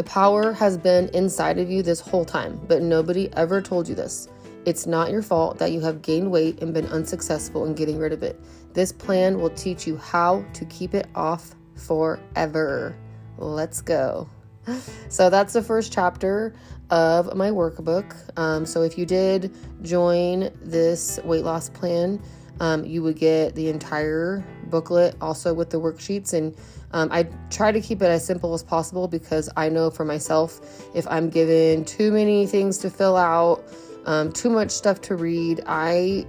The 0.00 0.04
power 0.04 0.54
has 0.54 0.78
been 0.78 1.10
inside 1.10 1.58
of 1.58 1.70
you 1.70 1.82
this 1.82 2.00
whole 2.00 2.24
time, 2.24 2.58
but 2.66 2.80
nobody 2.80 3.28
ever 3.34 3.60
told 3.60 3.86
you 3.86 3.94
this. 3.94 4.28
It's 4.64 4.86
not 4.86 5.10
your 5.10 5.20
fault 5.20 5.58
that 5.58 5.72
you 5.72 5.80
have 5.82 6.00
gained 6.00 6.30
weight 6.30 6.62
and 6.62 6.72
been 6.72 6.86
unsuccessful 6.86 7.66
in 7.66 7.74
getting 7.74 7.98
rid 7.98 8.14
of 8.14 8.22
it. 8.22 8.40
This 8.72 8.92
plan 8.92 9.38
will 9.38 9.50
teach 9.50 9.86
you 9.86 9.98
how 9.98 10.42
to 10.54 10.64
keep 10.64 10.94
it 10.94 11.06
off 11.14 11.54
forever. 11.74 12.96
Let's 13.36 13.82
go. 13.82 14.26
So 15.10 15.28
that's 15.28 15.52
the 15.52 15.62
first 15.62 15.92
chapter 15.92 16.54
of 16.88 17.36
my 17.36 17.50
workbook. 17.50 18.16
Um, 18.38 18.64
so 18.64 18.80
if 18.80 18.96
you 18.96 19.04
did 19.04 19.54
join 19.82 20.50
this 20.62 21.20
weight 21.24 21.44
loss 21.44 21.68
plan, 21.68 22.22
um, 22.60 22.86
you 22.86 23.02
would 23.02 23.18
get 23.18 23.54
the 23.54 23.68
entire 23.68 24.42
booklet 24.66 25.16
also 25.20 25.52
with 25.52 25.68
the 25.68 25.78
worksheets 25.78 26.32
and 26.32 26.56
um, 26.92 27.08
I 27.12 27.24
try 27.50 27.72
to 27.72 27.80
keep 27.80 28.02
it 28.02 28.06
as 28.06 28.24
simple 28.24 28.54
as 28.54 28.62
possible 28.62 29.06
because 29.06 29.48
I 29.56 29.68
know 29.68 29.90
for 29.90 30.04
myself 30.04 30.60
if 30.94 31.06
I'm 31.08 31.30
given 31.30 31.84
too 31.84 32.10
many 32.10 32.46
things 32.46 32.78
to 32.78 32.90
fill 32.90 33.16
out, 33.16 33.64
um, 34.06 34.32
too 34.32 34.50
much 34.50 34.70
stuff 34.70 35.00
to 35.02 35.14
read, 35.14 35.62
I 35.66 36.26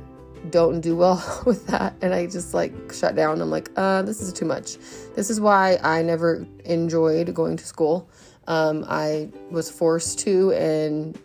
don't 0.50 0.82
do 0.82 0.96
well 0.96 1.44
with 1.46 1.68
that 1.68 1.96
and 2.02 2.14
I 2.14 2.26
just 2.28 2.54
like 2.54 2.74
shut 2.94 3.16
down. 3.16 3.42
I'm 3.42 3.50
like, 3.50 3.72
uh, 3.76 4.02
this 4.04 4.22
is 4.22 4.34
too 4.34 4.46
much. 4.46 4.78
This 5.16 5.30
is 5.30 5.40
why 5.40 5.80
I 5.84 6.02
never 6.02 6.46
enjoyed 6.66 7.34
going 7.34 7.58
to 7.58 7.66
school. 7.66 8.10
Um, 8.48 8.86
I 8.88 9.30
was 9.50 9.70
forced 9.70 10.20
to 10.20 10.52
and 10.54 11.18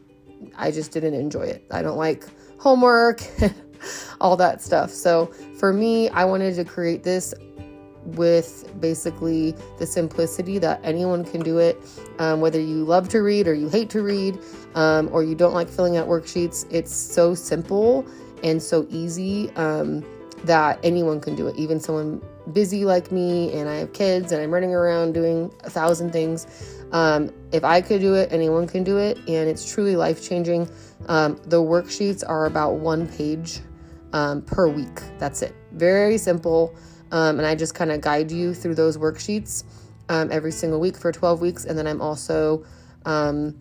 I 0.57 0.71
just 0.71 0.93
didn't 0.93 1.15
enjoy 1.15 1.43
it. 1.43 1.67
I 1.71 1.83
don't 1.83 1.97
like 1.97 2.25
homework, 2.59 3.23
all 4.21 4.37
that 4.37 4.63
stuff. 4.63 4.91
So 4.91 5.27
for 5.59 5.73
me, 5.73 6.09
I 6.11 6.25
wanted 6.25 6.55
to 6.57 6.65
create 6.65 7.03
this 7.03 7.35
with 8.07 8.73
basically 8.81 9.55
the 9.79 9.87
simplicity 9.87 10.59
that 10.59 10.81
anyone 10.83 11.25
can 11.25 11.41
do 11.41 11.59
it. 11.59 11.81
Um, 12.19 12.41
whether 12.41 12.61
you 12.61 12.85
love 12.85 13.09
to 13.11 13.19
read 13.19 13.49
or 13.49 13.55
you 13.55 13.69
hate 13.69 13.91
to 13.91 14.03
read 14.03 14.39
um, 14.75 15.09
or 15.13 15.23
you 15.23 15.35
don't 15.35 15.55
like 15.55 15.69
filling 15.69 15.97
out 15.97 16.09
worksheets, 16.09 16.67
it's 16.71 16.95
so 16.95 17.35
simple 17.35 18.07
and 18.43 18.63
so 18.63 18.87
easy 18.91 19.51
um, 19.57 20.05
that 20.45 20.79
anyone 20.83 21.21
can 21.21 21.35
do 21.35 21.47
it. 21.47 21.57
Even 21.57 21.81
someone 21.81 22.23
busy 22.53 22.85
like 22.85 23.11
me 23.11 23.53
and 23.53 23.69
I 23.69 23.77
have 23.77 23.93
kids 23.93 24.33
and 24.33 24.41
I'm 24.41 24.53
running 24.53 24.75
around 24.75 25.13
doing 25.13 25.53
a 25.65 25.71
thousand 25.71 26.13
things. 26.13 26.47
Um, 26.93 27.31
if 27.53 27.65
I 27.65 27.81
could 27.81 28.01
do 28.01 28.15
it, 28.15 28.33
anyone 28.33 28.67
can 28.67 28.85
do 28.85 28.97
it, 28.97 29.19
and 29.19 29.49
it's 29.49 29.71
truly 29.73 29.97
life 29.97 30.23
changing. 30.27 30.71
Um, 31.09 31.41
the 31.45 31.61
worksheets 31.61 32.23
are 32.27 32.47
about 32.47 32.75
one 32.75 33.09
page 33.09 33.61
um, 34.13 34.43
per 34.43 34.69
week. 34.69 35.01
That's 35.19 35.43
it. 35.43 35.55
Very 35.73 36.19
simple. 36.19 36.75
Um, 37.13 37.39
and 37.39 37.47
I 37.47 37.55
just 37.55 37.75
kind 37.75 37.93
of 37.93 38.01
guide 38.01 38.31
you 38.31 38.55
through 38.55 38.75
those 38.75 38.99
worksheets 38.99 39.65
um, 40.09 40.31
every 40.33 40.53
single 40.53 40.81
week 40.81 40.97
for 40.97 41.13
12 41.13 41.41
weeks. 41.41 41.65
And 41.65 41.79
then 41.79 41.87
I'm 41.87 42.01
also 42.01 42.65
um, 43.05 43.59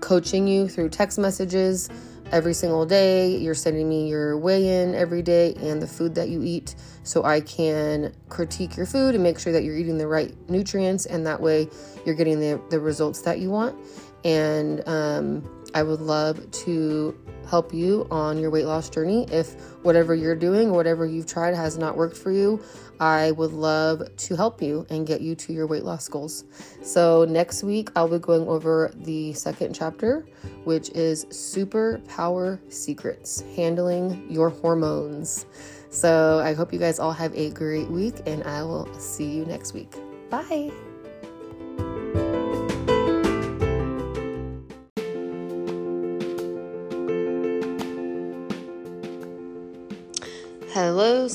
coaching 0.00 0.46
you 0.46 0.68
through 0.68 0.90
text 0.90 1.18
messages 1.18 1.88
every 2.32 2.54
single 2.54 2.86
day. 2.86 3.36
You're 3.36 3.54
sending 3.54 3.88
me 3.88 4.08
your 4.08 4.36
weigh 4.38 4.82
in 4.82 4.94
every 4.94 5.22
day 5.22 5.54
and 5.60 5.80
the 5.80 5.86
food 5.86 6.14
that 6.14 6.28
you 6.28 6.42
eat 6.42 6.74
so 7.02 7.24
I 7.24 7.40
can 7.40 8.14
critique 8.28 8.76
your 8.76 8.86
food 8.86 9.14
and 9.14 9.24
make 9.24 9.38
sure 9.38 9.52
that 9.52 9.64
you're 9.64 9.76
eating 9.76 9.98
the 9.98 10.06
right 10.06 10.34
nutrients. 10.48 11.06
And 11.06 11.26
that 11.26 11.40
way 11.40 11.68
you're 12.04 12.14
getting 12.14 12.40
the, 12.40 12.60
the 12.70 12.78
results 12.78 13.22
that 13.22 13.38
you 13.38 13.50
want. 13.50 13.76
And 14.24 14.86
um, 14.86 15.59
I 15.74 15.82
would 15.82 16.00
love 16.00 16.50
to 16.50 17.18
help 17.48 17.74
you 17.74 18.06
on 18.10 18.38
your 18.38 18.50
weight 18.50 18.66
loss 18.66 18.88
journey. 18.88 19.26
If 19.30 19.60
whatever 19.82 20.14
you're 20.14 20.36
doing, 20.36 20.70
or 20.70 20.74
whatever 20.74 21.04
you've 21.04 21.26
tried 21.26 21.54
has 21.54 21.76
not 21.76 21.96
worked 21.96 22.16
for 22.16 22.30
you, 22.30 22.62
I 23.00 23.32
would 23.32 23.52
love 23.52 24.02
to 24.14 24.36
help 24.36 24.62
you 24.62 24.86
and 24.90 25.06
get 25.06 25.20
you 25.20 25.34
to 25.34 25.52
your 25.52 25.66
weight 25.66 25.84
loss 25.84 26.08
goals. 26.08 26.44
So, 26.82 27.24
next 27.24 27.62
week, 27.62 27.90
I'll 27.96 28.08
be 28.08 28.18
going 28.18 28.46
over 28.46 28.92
the 28.94 29.32
second 29.32 29.74
chapter, 29.74 30.26
which 30.64 30.90
is 30.90 31.24
Superpower 31.26 32.60
Secrets 32.72 33.42
Handling 33.56 34.30
Your 34.30 34.50
Hormones. 34.50 35.46
So, 35.90 36.40
I 36.44 36.52
hope 36.52 36.72
you 36.72 36.78
guys 36.78 36.98
all 36.98 37.12
have 37.12 37.34
a 37.34 37.50
great 37.50 37.88
week, 37.88 38.16
and 38.26 38.44
I 38.44 38.62
will 38.62 38.92
see 38.98 39.30
you 39.30 39.44
next 39.44 39.72
week. 39.72 39.94
Bye. 40.30 40.70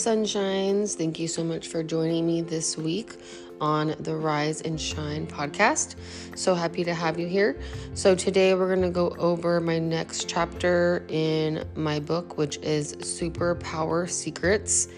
Sunshines. 0.06 0.94
Thank 0.94 1.18
you 1.18 1.28
so 1.28 1.44
much 1.44 1.68
for 1.68 1.82
joining 1.82 2.28
me 2.28 2.44
this 2.44 2.78
week 2.78 3.16
on 3.60 3.96
the 4.02 4.16
Rise 4.16 4.62
and 4.62 4.80
Shine 4.80 5.26
podcast. 5.26 5.96
So 6.36 6.54
happy 6.54 6.84
to 6.84 6.94
have 6.94 7.20
you 7.20 7.26
here. 7.26 7.60
So, 7.96 8.14
today 8.14 8.54
we're 8.54 8.68
going 8.68 8.84
to 8.84 8.92
go 8.92 9.16
over 9.18 9.60
my 9.60 9.80
next 9.80 10.30
chapter 10.30 11.04
in 11.10 11.68
my 11.74 12.00
book, 12.00 12.38
which 12.38 12.58
is 12.58 12.96
Superpower 12.98 14.08
Secrets 14.08 14.90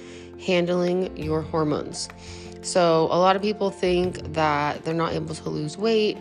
Handling 0.46 1.16
Your 1.16 1.42
Hormones. 1.42 2.10
So, 2.62 3.04
a 3.06 3.18
lot 3.18 3.38
of 3.38 3.42
people 3.42 3.72
think 3.72 4.34
that 4.34 4.84
they're 4.84 4.94
not 4.94 5.14
able 5.14 5.36
to 5.36 5.50
lose 5.50 5.78
weight, 5.78 6.18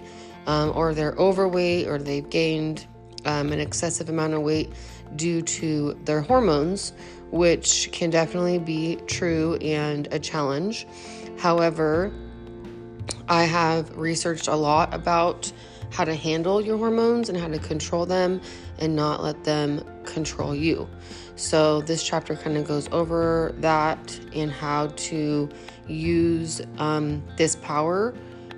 um, 0.47 0.71
or 0.77 0.95
they're 0.95 1.17
overweight, 1.19 1.89
or 1.89 1.99
they've 1.99 2.31
gained 2.31 2.87
um, 3.25 3.51
an 3.51 3.59
excessive 3.59 4.09
amount 4.09 4.35
of 4.35 4.43
weight 4.43 4.71
due 5.17 5.43
to 5.43 5.99
their 6.05 6.21
hormones 6.21 6.93
which 7.31 7.91
can 7.93 8.11
definitely 8.11 8.59
be 8.59 8.97
true 9.07 9.57
and 9.57 10.09
a 10.13 10.19
challenge. 10.19 10.87
However, 11.39 12.13
I 13.29 13.45
have 13.45 13.97
researched 13.97 14.49
a 14.49 14.57
lot 14.57 14.95
about 14.95 15.53
how 15.91 16.05
to 16.05 16.15
handle 16.15 16.61
your 16.61 16.77
hormones 16.79 17.29
and 17.29 17.39
how 17.39 17.49
to 17.49 17.59
control 17.59 18.07
them 18.07 18.41
and 18.79 18.97
not 18.97 19.23
let 19.23 19.45
them 19.45 19.85
control 20.05 20.55
you. 20.55 20.89
So, 21.37 21.83
this 21.83 22.03
chapter 22.03 22.35
kind 22.35 22.57
of 22.57 22.67
goes 22.67 22.89
over 22.93 23.55
that 23.59 24.19
and 24.35 24.51
how 24.51 24.89
to 24.89 25.49
use 25.87 26.63
um, 26.79 27.23
this 27.37 27.57
power 27.57 28.15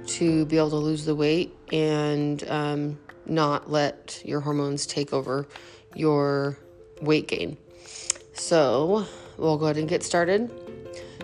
to 0.07 0.47
be 0.47 0.57
able 0.57 0.71
to 0.71 0.77
lose 0.77 1.05
the 1.05 1.15
weight 1.15 1.55
and 1.73 2.49
um, 2.49 2.99
not 3.27 3.71
let 3.71 4.23
your 4.25 4.41
hormones 4.41 4.87
take 4.87 5.13
over 5.13 5.47
your 5.95 6.57
weight 7.03 7.29
gain. 7.29 7.57
So, 8.39 9.05
we'll 9.37 9.59
go 9.59 9.67
ahead 9.67 9.79
and 9.79 9.89
get 9.89 10.05
started. 10.05 10.49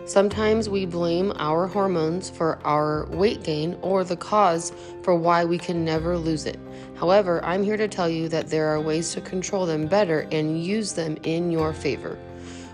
Sometimes 0.05 0.69
we 0.69 0.85
blame 0.85 1.33
our 1.37 1.69
hormones 1.69 2.29
for 2.29 2.59
our 2.65 3.07
weight 3.07 3.45
gain 3.45 3.79
or 3.83 4.03
the 4.03 4.17
cause 4.17 4.73
for 5.03 5.15
why 5.15 5.45
we 5.45 5.57
can 5.57 5.85
never 5.85 6.19
lose 6.19 6.45
it. 6.45 6.59
However, 6.97 7.43
I'm 7.45 7.63
here 7.63 7.77
to 7.77 7.87
tell 7.87 8.09
you 8.09 8.29
that 8.31 8.49
there 8.49 8.67
are 8.67 8.81
ways 8.81 9.13
to 9.13 9.21
control 9.21 9.65
them 9.65 9.87
better 9.87 10.27
and 10.33 10.63
use 10.63 10.93
them 10.93 11.17
in 11.23 11.53
your 11.53 11.73
favor. 11.73 12.19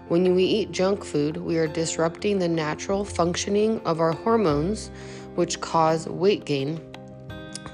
When 0.08 0.34
we 0.34 0.44
eat 0.44 0.72
junk 0.72 1.04
food, 1.04 1.36
we 1.36 1.58
are 1.58 1.68
disrupting 1.68 2.38
the 2.38 2.48
natural 2.48 3.04
functioning 3.04 3.80
of 3.84 4.00
our 4.00 4.12
hormones, 4.12 4.90
which 5.34 5.60
cause 5.60 6.08
weight 6.08 6.46
gain, 6.46 6.80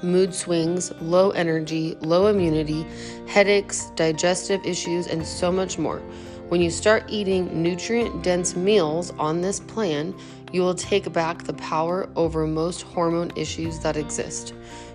mood 0.03 0.33
swings, 0.33 0.91
low 1.01 1.31
energy, 1.31 1.95
low 2.01 2.27
immunity, 2.27 2.85
headaches, 3.25 3.89
digestive 3.95 4.63
issues, 4.65 5.07
and 5.07 5.25
so 5.25 5.49
much 5.49 5.79
more. 5.79 6.01
When 6.49 6.61
you 6.61 6.71
start 6.71 7.03
eating 7.09 7.61
nutrient 7.61 8.23
dense 8.23 8.55
meals 8.55 9.11
on 9.19 9.41
this 9.41 9.59
plan, 9.59 10.15
you 10.53 10.61
will 10.61 10.75
take 10.75 11.11
back 11.11 11.43
the 11.43 11.53
power 11.53 12.09
over 12.15 12.47
most 12.47 12.83
hormone 12.83 13.31
issues 13.35 13.79
that 13.79 13.97
exist. 13.97 14.53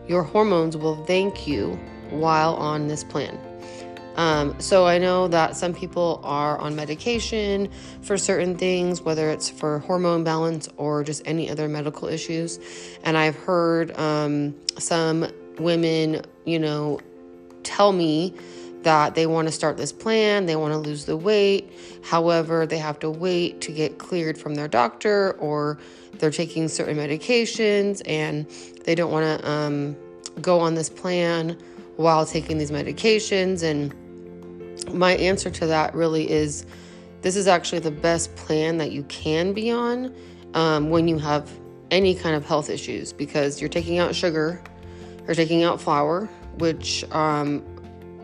Your 0.09 0.23
hormones 0.23 0.79
will 0.79 1.05
thank 1.05 1.47
you 1.47 1.79
while 2.09 2.55
on 2.55 2.89
this 2.89 3.05
plan. 3.05 3.39
Um, 4.17 4.59
so 4.61 4.87
I 4.87 4.97
know 4.97 5.29
that 5.29 5.55
some 5.55 5.75
people 5.75 6.21
are 6.25 6.59
on 6.59 6.75
medication 6.75 7.71
for 8.01 8.17
certain 8.17 8.57
things, 8.57 9.03
whether 9.03 9.31
it's 9.31 9.51
for 9.51 9.81
hormone 9.81 10.25
balance 10.25 10.71
or 10.79 11.05
just 11.05 11.23
any 11.27 11.51
other 11.51 11.69
medical 11.69 12.09
issues. 12.09 12.61
And 13.05 13.17
I've 13.17 13.37
heard 13.37 13.95
um, 13.99 14.55
some 14.79 15.27
women, 15.59 16.23
you 16.47 16.59
know, 16.59 17.01
tell 17.63 17.93
me 17.93 18.35
that 18.85 19.15
they 19.15 19.27
want 19.27 19.49
to 19.49 19.53
start 19.53 19.77
this 19.77 19.93
plan, 19.93 20.47
they 20.47 20.57
want 20.57 20.73
to 20.73 20.79
lose 20.79 21.05
the 21.05 21.17
weight. 21.17 21.73
However, 22.03 22.67
they 22.67 22.79
have 22.79 22.99
to 23.01 23.11
wait 23.11 23.61
to 23.63 23.73
get 23.73 23.99
cleared 23.99 24.39
from 24.39 24.55
their 24.55 24.69
doctor 24.69 25.33
or 25.39 25.79
they're 26.19 26.31
taking 26.31 26.69
certain 26.69 26.97
medications 26.97 28.03
and 28.07 28.49
they 28.85 28.95
don't 28.95 29.11
want 29.11 29.41
to 29.41 29.51
um, 29.51 29.97
go 30.41 30.61
on 30.61 30.75
this 30.75 30.89
plan 30.89 31.59
while 31.97 32.27
taking 32.27 32.59
these 32.59 32.71
medications. 32.71 33.63
And 33.63 33.95
my 34.95 35.13
answer 35.17 35.51
to 35.51 35.67
that 35.67 35.95
really 35.95 36.31
is 36.31 36.67
this 37.23 37.37
is 37.37 37.47
actually 37.47 37.79
the 37.79 37.91
best 37.91 38.35
plan 38.37 38.79
that 38.79 38.91
you 38.91 39.05
can 39.05 39.53
be 39.53 39.71
on 39.71 40.15
um, 40.55 40.91
when 40.91 41.09
you 41.09 41.19
have 41.19 41.51
any 41.91 42.15
kind 42.15 42.35
of 42.35 42.45
health 42.45 42.69
issues 42.69 43.13
because 43.13 43.61
you're 43.61 43.71
taking 43.71 43.99
out 43.99 44.15
sugar, 44.15 44.63
you're 45.27 45.35
taking 45.35 45.63
out 45.63 45.81
flour, 45.81 46.27
which 46.59 47.05
um, 47.13 47.63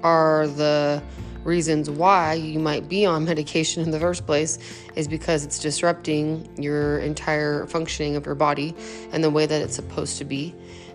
are 0.03 0.47
the 0.47 1.03
reasons 1.45 1.89
why 1.89 2.35
you 2.35 2.59
might 2.59 2.89
be 2.89 3.07
on 3.07 3.25
medication 3.25 3.83
in 3.83 3.91
the 3.91 3.99
first 4.01 4.27
place 4.27 4.59
is 4.97 5.09
because 5.09 5.45
it's 5.45 5.59
disrupting 5.59 6.49
your 6.61 6.99
entire 6.99 7.67
functioning 7.67 8.17
of 8.17 8.27
your 8.27 8.35
body 8.35 8.75
and 9.13 9.25
the 9.25 9.31
way 9.31 9.47
that 9.47 9.63
it's 9.63 9.75
supposed 9.75 10.19
to 10.19 10.25
be. 10.25 10.55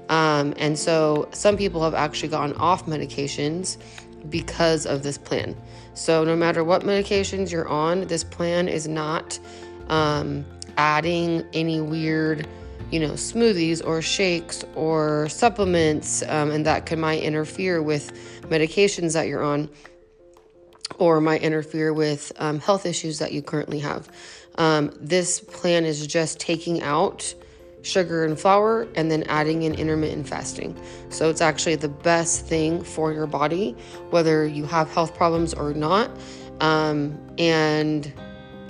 Um, 0.10 0.54
and 0.58 0.78
so 0.78 1.28
some 1.32 1.58
people 1.58 1.82
have 1.84 1.94
actually 1.94 2.30
gone 2.30 2.54
off 2.54 2.86
medications 2.86 3.78
because 4.30 4.86
of 4.86 5.04
this 5.04 5.18
plan. 5.18 5.56
So, 5.94 6.24
no 6.24 6.36
matter 6.36 6.64
what 6.64 6.82
medications 6.82 7.52
you're 7.52 7.68
on, 7.68 8.08
this 8.08 8.24
plan 8.24 8.68
is 8.68 8.88
not 8.88 9.38
um, 9.90 10.46
adding 10.78 11.44
any 11.54 11.82
weird, 11.82 12.48
you 12.94 13.00
know, 13.00 13.14
smoothies 13.14 13.84
or 13.84 14.04
shakes 14.04 14.64
or 14.76 15.28
supplements, 15.28 16.22
um, 16.28 16.52
and 16.52 16.64
that 16.68 16.86
can 16.86 17.00
might 17.00 17.24
interfere 17.24 17.82
with 17.82 18.14
medications 18.44 19.14
that 19.14 19.28
you're 19.28 19.42
on 19.42 19.68
or 21.00 21.20
might 21.20 21.42
interfere 21.42 21.92
with 21.92 22.32
um, 22.38 22.60
health 22.60 22.86
issues 22.86 23.18
that 23.18 23.32
you 23.32 23.42
currently 23.42 23.80
have. 23.80 24.08
Um, 24.60 24.96
this 25.02 25.40
plan 25.40 25.86
is 25.86 26.06
just 26.06 26.40
taking 26.40 26.84
out 26.84 27.34
sugar 27.82 28.26
and 28.26 28.40
flour 28.40 28.88
and 28.94 29.10
then 29.10 29.24
adding 29.24 29.64
in 29.64 29.74
intermittent 29.74 30.30
fasting. 30.30 30.80
So 31.10 31.32
it's 31.32 31.42
actually 31.42 31.78
the 31.78 31.90
best 31.90 32.46
thing 32.46 32.84
for 32.84 33.12
your 33.12 33.26
body, 33.26 33.76
whether 34.12 34.46
you 34.46 34.66
have 34.66 34.88
health 34.92 35.16
problems 35.16 35.56
or 35.56 35.74
not. 35.74 36.12
Um, 36.60 37.18
and 37.40 38.14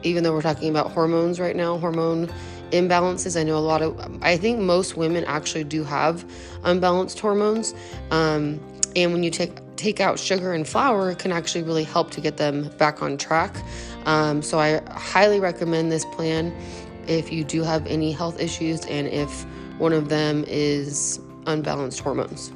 even 0.04 0.24
though 0.24 0.32
we're 0.32 0.42
talking 0.42 0.70
about 0.70 0.92
hormones 0.92 1.42
right 1.42 1.58
now, 1.58 1.78
hormone 1.78 2.32
imbalances, 2.74 3.40
I 3.40 3.44
know 3.44 3.58
a 3.58 3.60
lot 3.60 3.82
of, 3.82 3.98
I 4.22 4.36
think 4.36 4.60
most 4.60 4.98
women 4.98 5.24
actually 5.26 5.64
do 5.64 5.84
have 5.84 6.26
unbalanced 6.64 7.20
hormones. 7.20 7.74
Um, 8.12 8.60
and 8.96 9.14
when 9.14 9.24
you 9.24 9.32
take 9.32 9.60
take 9.76 10.00
out 10.00 10.20
sugar 10.20 10.54
and 10.54 10.68
flour, 10.68 11.12
it 11.12 11.20
can 11.20 11.32
actually 11.32 11.64
really 11.64 11.84
help 11.84 12.12
to 12.12 12.22
get 12.22 12.38
them 12.38 12.70
back 12.78 13.02
on 13.02 13.18
track. 13.18 13.56
Um, 14.06 14.42
so 14.42 14.60
I 14.60 14.82
highly 14.92 15.40
recommend 15.40 15.92
this 15.92 16.06
plan 16.06 16.54
if 17.08 17.32
you 17.32 17.44
do 17.44 17.64
have 17.64 17.86
any 17.88 18.12
health 18.12 18.40
issues 18.40 18.86
and 18.86 19.08
if 19.08 19.46
one 19.80 19.94
of 19.94 20.10
them 20.10 20.46
is 20.48 21.20
unbalanced 21.48 22.00
hormones. 22.00 22.52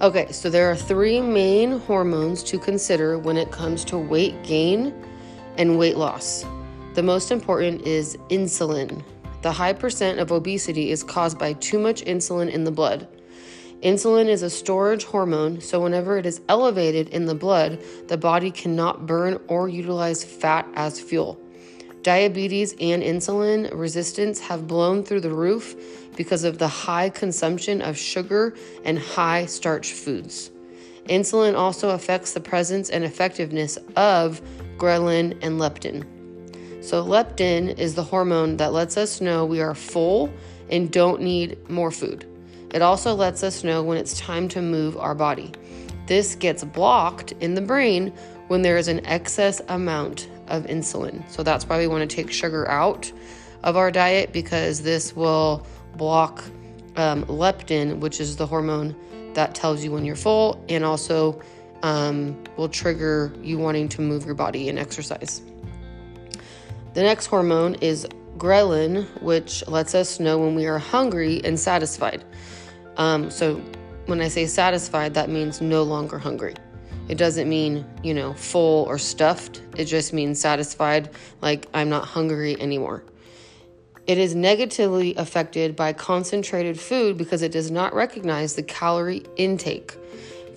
Okay, 0.00 0.30
so 0.32 0.50
there 0.50 0.70
are 0.70 0.76
three 0.76 1.20
main 1.20 1.78
hormones 1.80 2.42
to 2.44 2.58
consider 2.58 3.18
when 3.18 3.36
it 3.36 3.50
comes 3.50 3.84
to 3.86 3.98
weight 3.98 4.42
gain 4.42 4.92
and 5.56 5.78
weight 5.78 5.96
loss. 5.96 6.44
The 6.94 7.02
most 7.02 7.30
important 7.30 7.86
is 7.86 8.18
insulin. 8.28 9.02
The 9.40 9.52
high 9.52 9.72
percent 9.72 10.18
of 10.18 10.30
obesity 10.30 10.90
is 10.90 11.02
caused 11.02 11.38
by 11.38 11.54
too 11.54 11.78
much 11.78 12.04
insulin 12.04 12.50
in 12.50 12.64
the 12.64 12.70
blood. 12.70 13.08
Insulin 13.82 14.28
is 14.28 14.42
a 14.42 14.50
storage 14.50 15.04
hormone, 15.04 15.60
so 15.62 15.80
whenever 15.80 16.18
it 16.18 16.26
is 16.26 16.42
elevated 16.50 17.08
in 17.08 17.24
the 17.24 17.34
blood, 17.34 17.82
the 18.08 18.18
body 18.18 18.50
cannot 18.50 19.06
burn 19.06 19.40
or 19.48 19.70
utilize 19.70 20.22
fat 20.22 20.68
as 20.74 21.00
fuel. 21.00 21.40
Diabetes 22.02 22.74
and 22.78 23.02
insulin 23.02 23.70
resistance 23.72 24.38
have 24.40 24.66
blown 24.66 25.02
through 25.02 25.22
the 25.22 25.32
roof 25.32 25.74
because 26.14 26.44
of 26.44 26.58
the 26.58 26.68
high 26.68 27.08
consumption 27.08 27.80
of 27.80 27.96
sugar 27.96 28.54
and 28.84 28.98
high 28.98 29.46
starch 29.46 29.92
foods. 29.92 30.50
Insulin 31.06 31.56
also 31.56 31.90
affects 31.90 32.34
the 32.34 32.40
presence 32.40 32.90
and 32.90 33.02
effectiveness 33.02 33.78
of 33.96 34.42
ghrelin 34.76 35.38
and 35.42 35.58
leptin. 35.58 36.06
So, 36.82 37.04
leptin 37.04 37.78
is 37.78 37.94
the 37.94 38.02
hormone 38.02 38.56
that 38.56 38.72
lets 38.72 38.96
us 38.96 39.20
know 39.20 39.46
we 39.46 39.60
are 39.60 39.74
full 39.74 40.32
and 40.68 40.90
don't 40.90 41.22
need 41.22 41.56
more 41.70 41.92
food. 41.92 42.26
It 42.74 42.82
also 42.82 43.14
lets 43.14 43.44
us 43.44 43.62
know 43.62 43.84
when 43.84 43.98
it's 43.98 44.18
time 44.18 44.48
to 44.48 44.60
move 44.60 44.96
our 44.96 45.14
body. 45.14 45.52
This 46.06 46.34
gets 46.34 46.64
blocked 46.64 47.32
in 47.40 47.54
the 47.54 47.60
brain 47.60 48.12
when 48.48 48.62
there 48.62 48.76
is 48.76 48.88
an 48.88 49.06
excess 49.06 49.62
amount 49.68 50.28
of 50.48 50.64
insulin. 50.64 51.22
So 51.30 51.44
that's 51.44 51.68
why 51.68 51.78
we 51.78 51.86
want 51.86 52.08
to 52.08 52.16
take 52.16 52.32
sugar 52.32 52.68
out 52.68 53.12
of 53.62 53.76
our 53.76 53.92
diet 53.92 54.32
because 54.32 54.82
this 54.82 55.14
will 55.14 55.64
block 55.96 56.42
um, 56.96 57.24
leptin, 57.26 58.00
which 58.00 58.20
is 58.20 58.36
the 58.36 58.46
hormone 58.46 58.96
that 59.34 59.54
tells 59.54 59.84
you 59.84 59.92
when 59.92 60.04
you're 60.04 60.16
full, 60.16 60.62
and 60.68 60.84
also 60.84 61.40
um, 61.84 62.42
will 62.56 62.68
trigger 62.68 63.32
you 63.40 63.58
wanting 63.58 63.88
to 63.90 64.00
move 64.00 64.26
your 64.26 64.34
body 64.34 64.68
and 64.68 64.80
exercise. 64.80 65.42
The 66.94 67.02
next 67.02 67.26
hormone 67.26 67.76
is 67.76 68.06
ghrelin, 68.36 69.06
which 69.22 69.66
lets 69.66 69.94
us 69.94 70.20
know 70.20 70.38
when 70.38 70.54
we 70.54 70.66
are 70.66 70.78
hungry 70.78 71.40
and 71.44 71.58
satisfied. 71.58 72.22
Um, 72.98 73.30
so 73.30 73.56
when 74.06 74.20
I 74.20 74.28
say 74.28 74.46
satisfied, 74.46 75.14
that 75.14 75.30
means 75.30 75.60
no 75.60 75.84
longer 75.84 76.18
hungry. 76.18 76.54
It 77.08 77.16
doesn't 77.16 77.48
mean, 77.48 77.86
you 78.02 78.12
know, 78.12 78.34
full 78.34 78.84
or 78.84 78.98
stuffed. 78.98 79.62
It 79.76 79.86
just 79.86 80.12
means 80.12 80.40
satisfied, 80.40 81.10
like 81.40 81.66
I'm 81.72 81.88
not 81.88 82.04
hungry 82.06 82.60
anymore. 82.60 83.04
It 84.06 84.18
is 84.18 84.34
negatively 84.34 85.14
affected 85.14 85.76
by 85.76 85.92
concentrated 85.92 86.78
food 86.78 87.16
because 87.16 87.42
it 87.42 87.52
does 87.52 87.70
not 87.70 87.94
recognize 87.94 88.54
the 88.54 88.62
calorie 88.62 89.24
intake. 89.36 89.96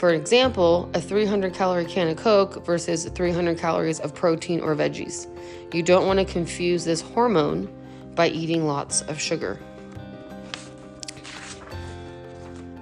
For 0.06 0.14
example, 0.14 0.88
a 0.94 1.02
300 1.02 1.56
calorie 1.56 1.84
can 1.84 2.10
of 2.10 2.18
Coke 2.18 2.64
versus 2.64 3.06
300 3.06 3.58
calories 3.58 4.00
of 4.00 4.14
protein 4.14 4.60
or 4.60 4.76
veggies. 4.76 5.26
You 5.74 5.82
don't 5.82 6.06
want 6.06 6.20
to 6.20 6.26
confuse 6.26 6.86
this 6.86 7.02
hormone 7.02 7.68
by 8.14 8.28
eating 8.28 8.68
lots 8.68 9.02
of 9.02 9.20
sugar. 9.20 9.60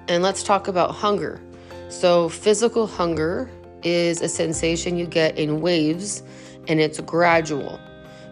And 0.10 0.22
let's 0.22 0.44
talk 0.44 0.68
about 0.68 0.96
hunger. 0.96 1.40
So, 1.88 2.28
physical 2.28 2.88
hunger 2.88 3.50
is 3.84 4.20
a 4.22 4.28
sensation 4.28 4.98
you 4.98 5.06
get 5.06 5.38
in 5.38 5.62
waves 5.62 6.24
and 6.68 6.82
it's 6.82 7.00
gradual. 7.00 7.80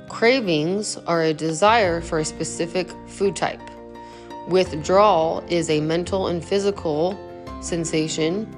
Cravings 0.09 0.97
are 1.07 1.21
a 1.21 1.33
desire 1.33 2.01
for 2.01 2.19
a 2.19 2.25
specific 2.25 2.89
food 3.07 3.37
type. 3.37 3.61
Withdrawal 4.49 5.45
is 5.47 5.69
a 5.69 5.79
mental 5.79 6.27
and 6.27 6.43
physical 6.43 7.17
sensation 7.61 8.53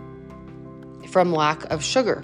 from 1.14 1.32
lack 1.32 1.64
of 1.66 1.84
sugar. 1.84 2.24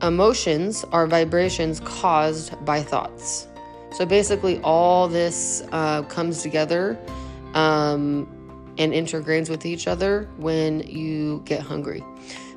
Emotions 0.00 0.84
are 0.92 1.08
vibrations 1.08 1.80
caused 1.80 2.54
by 2.64 2.80
thoughts. 2.80 3.48
So 3.90 4.06
basically, 4.06 4.60
all 4.60 5.08
this 5.08 5.64
uh, 5.72 6.02
comes 6.04 6.40
together 6.40 6.96
um, 7.54 8.28
and 8.78 8.92
intergrains 8.92 9.50
with 9.50 9.66
each 9.66 9.88
other 9.88 10.28
when 10.36 10.80
you 10.80 11.42
get 11.46 11.60
hungry. 11.60 12.04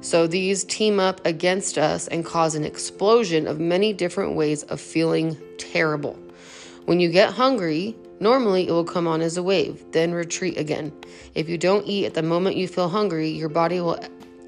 So 0.01 0.27
these 0.27 0.63
team 0.65 0.99
up 0.99 1.25
against 1.25 1.79
us 1.79 2.07
and 2.07 2.23
cause 2.23 2.53
an 2.53 2.63
explosion 2.63 3.47
of 3.47 3.59
many 3.59 3.91
different 3.91 4.35
ways 4.35 4.61
of 4.63 4.79
feeling 4.79 5.35
terrible. 5.57 6.15
When 6.85 6.99
you 6.99 7.09
get 7.09 7.33
hungry, 7.33 7.95
normally 8.19 8.67
it 8.67 8.71
will 8.71 8.85
come 8.85 9.07
on 9.07 9.21
as 9.21 9.35
a 9.35 9.41
wave, 9.41 9.83
then 9.93 10.11
retreat 10.11 10.59
again. 10.59 10.93
If 11.33 11.49
you 11.49 11.57
don't 11.57 11.87
eat 11.87 12.05
at 12.05 12.13
the 12.13 12.23
moment 12.23 12.55
you 12.55 12.67
feel 12.67 12.89
hungry, 12.89 13.29
your 13.29 13.49
body 13.49 13.81
will 13.81 13.99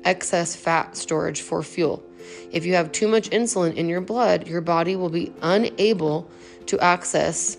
excess 0.05 0.55
fat 0.55 0.95
storage 0.97 1.41
for 1.41 1.63
fuel. 1.63 2.03
If 2.51 2.65
you 2.65 2.75
have 2.75 2.91
too 2.91 3.07
much 3.07 3.29
insulin 3.29 3.75
in 3.75 3.89
your 3.89 4.01
blood, 4.01 4.47
your 4.47 4.61
body 4.61 4.95
will 4.95 5.09
be 5.09 5.33
unable 5.41 6.29
to 6.67 6.79
access 6.79 7.57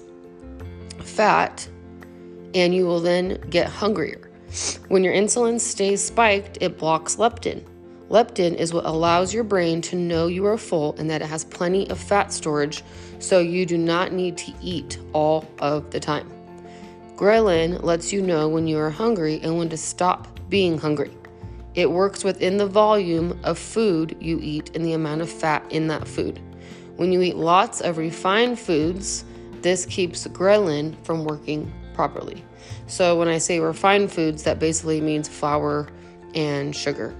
fat 1.00 1.68
and 2.55 2.74
you 2.74 2.87
will 2.87 3.00
then 3.00 3.40
get 3.50 3.68
hungrier. 3.68 4.31
When 4.88 5.02
your 5.02 5.14
insulin 5.14 5.59
stays 5.59 6.05
spiked, 6.05 6.59
it 6.61 6.78
blocks 6.78 7.16
leptin. 7.16 7.64
Leptin 8.11 8.55
is 8.55 8.74
what 8.74 8.85
allows 8.85 9.33
your 9.33 9.44
brain 9.44 9.81
to 9.83 9.96
know 9.96 10.26
you 10.26 10.44
are 10.44 10.59
full 10.59 10.94
and 10.98 11.09
that 11.09 11.22
it 11.22 11.28
has 11.28 11.44
plenty 11.44 11.88
of 11.88 11.98
fat 11.98 12.31
storage, 12.31 12.83
so 13.18 13.38
you 13.38 13.64
do 13.64 13.78
not 13.78 14.12
need 14.12 14.37
to 14.37 14.52
eat 14.61 14.98
all 15.14 15.48
of 15.61 15.90
the 15.90 16.00
time. 16.00 16.31
Ghrelin 17.16 17.83
lets 17.83 18.12
you 18.12 18.20
know 18.20 18.48
when 18.48 18.66
you 18.66 18.78
are 18.78 18.90
hungry 18.90 19.40
and 19.42 19.57
when 19.57 19.70
to 19.70 19.78
stop 19.78 20.28
being 20.50 20.76
hungry. 20.76 21.16
It 21.74 21.90
works 21.90 22.22
within 22.22 22.58
the 22.58 22.66
volume 22.66 23.38
of 23.44 23.58
food 23.58 24.16
you 24.20 24.38
eat 24.42 24.74
and 24.74 24.85
the 24.85 24.92
amount 24.92 25.22
of 25.22 25.30
fat 25.30 25.64
in 25.70 25.88
that 25.88 26.06
food. 26.06 26.40
When 26.96 27.12
you 27.12 27.22
eat 27.22 27.37
lots 27.37 27.80
of 27.80 27.96
refined 27.96 28.58
foods, 28.58 29.24
this 29.62 29.87
keeps 29.87 30.26
ghrelin 30.26 30.94
from 31.04 31.24
working 31.24 31.72
properly. 31.94 32.44
So 32.87 33.18
when 33.18 33.28
I 33.28 33.38
say 33.38 33.58
refined 33.61 34.12
foods, 34.12 34.42
that 34.42 34.58
basically 34.58 35.00
means 35.00 35.28
flour 35.28 35.88
and 36.35 36.76
sugar. 36.76 37.14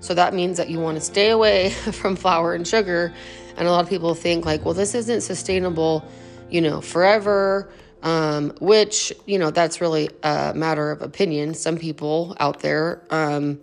So 0.00 0.12
that 0.12 0.34
means 0.34 0.58
that 0.58 0.68
you 0.68 0.80
want 0.80 0.98
to 0.98 1.00
stay 1.00 1.30
away 1.30 1.70
from 1.92 2.16
flour 2.16 2.54
and 2.54 2.68
sugar. 2.68 3.14
And 3.56 3.66
a 3.66 3.70
lot 3.70 3.82
of 3.82 3.88
people 3.88 4.14
think, 4.14 4.44
like, 4.44 4.64
well, 4.64 4.74
this 4.74 4.94
isn't 4.94 5.22
sustainable, 5.22 6.04
you 6.50 6.60
know, 6.60 6.80
forever. 6.82 7.70
Um, 8.04 8.52
which, 8.60 9.14
you 9.24 9.38
know, 9.38 9.50
that's 9.50 9.80
really 9.80 10.10
a 10.22 10.52
matter 10.54 10.90
of 10.90 11.00
opinion. 11.00 11.54
Some 11.54 11.78
people 11.78 12.36
out 12.38 12.60
there, 12.60 13.00
um, 13.08 13.58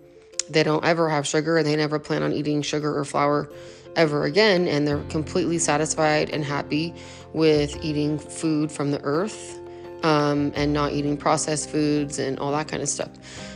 they 0.50 0.64
don't 0.64 0.84
ever 0.84 1.08
have 1.08 1.26
sugar 1.28 1.58
and 1.58 1.66
they 1.66 1.76
never 1.76 2.00
plan 2.00 2.24
on 2.24 2.32
eating 2.32 2.60
sugar 2.60 2.98
or 2.98 3.04
flour 3.04 3.48
ever 3.94 4.24
again. 4.24 4.66
And 4.66 4.86
they're 4.86 5.04
completely 5.04 5.58
satisfied 5.58 6.28
and 6.30 6.44
happy 6.44 6.92
with 7.32 7.84
eating 7.84 8.18
food 8.18 8.72
from 8.72 8.90
the 8.90 9.00
earth 9.02 9.60
um, 10.02 10.52
and 10.56 10.72
not 10.72 10.92
eating 10.92 11.16
processed 11.16 11.70
foods 11.70 12.18
and 12.18 12.38
all 12.40 12.50
that 12.50 12.66
kind 12.66 12.82
of 12.82 12.88
stuff. 12.88 13.10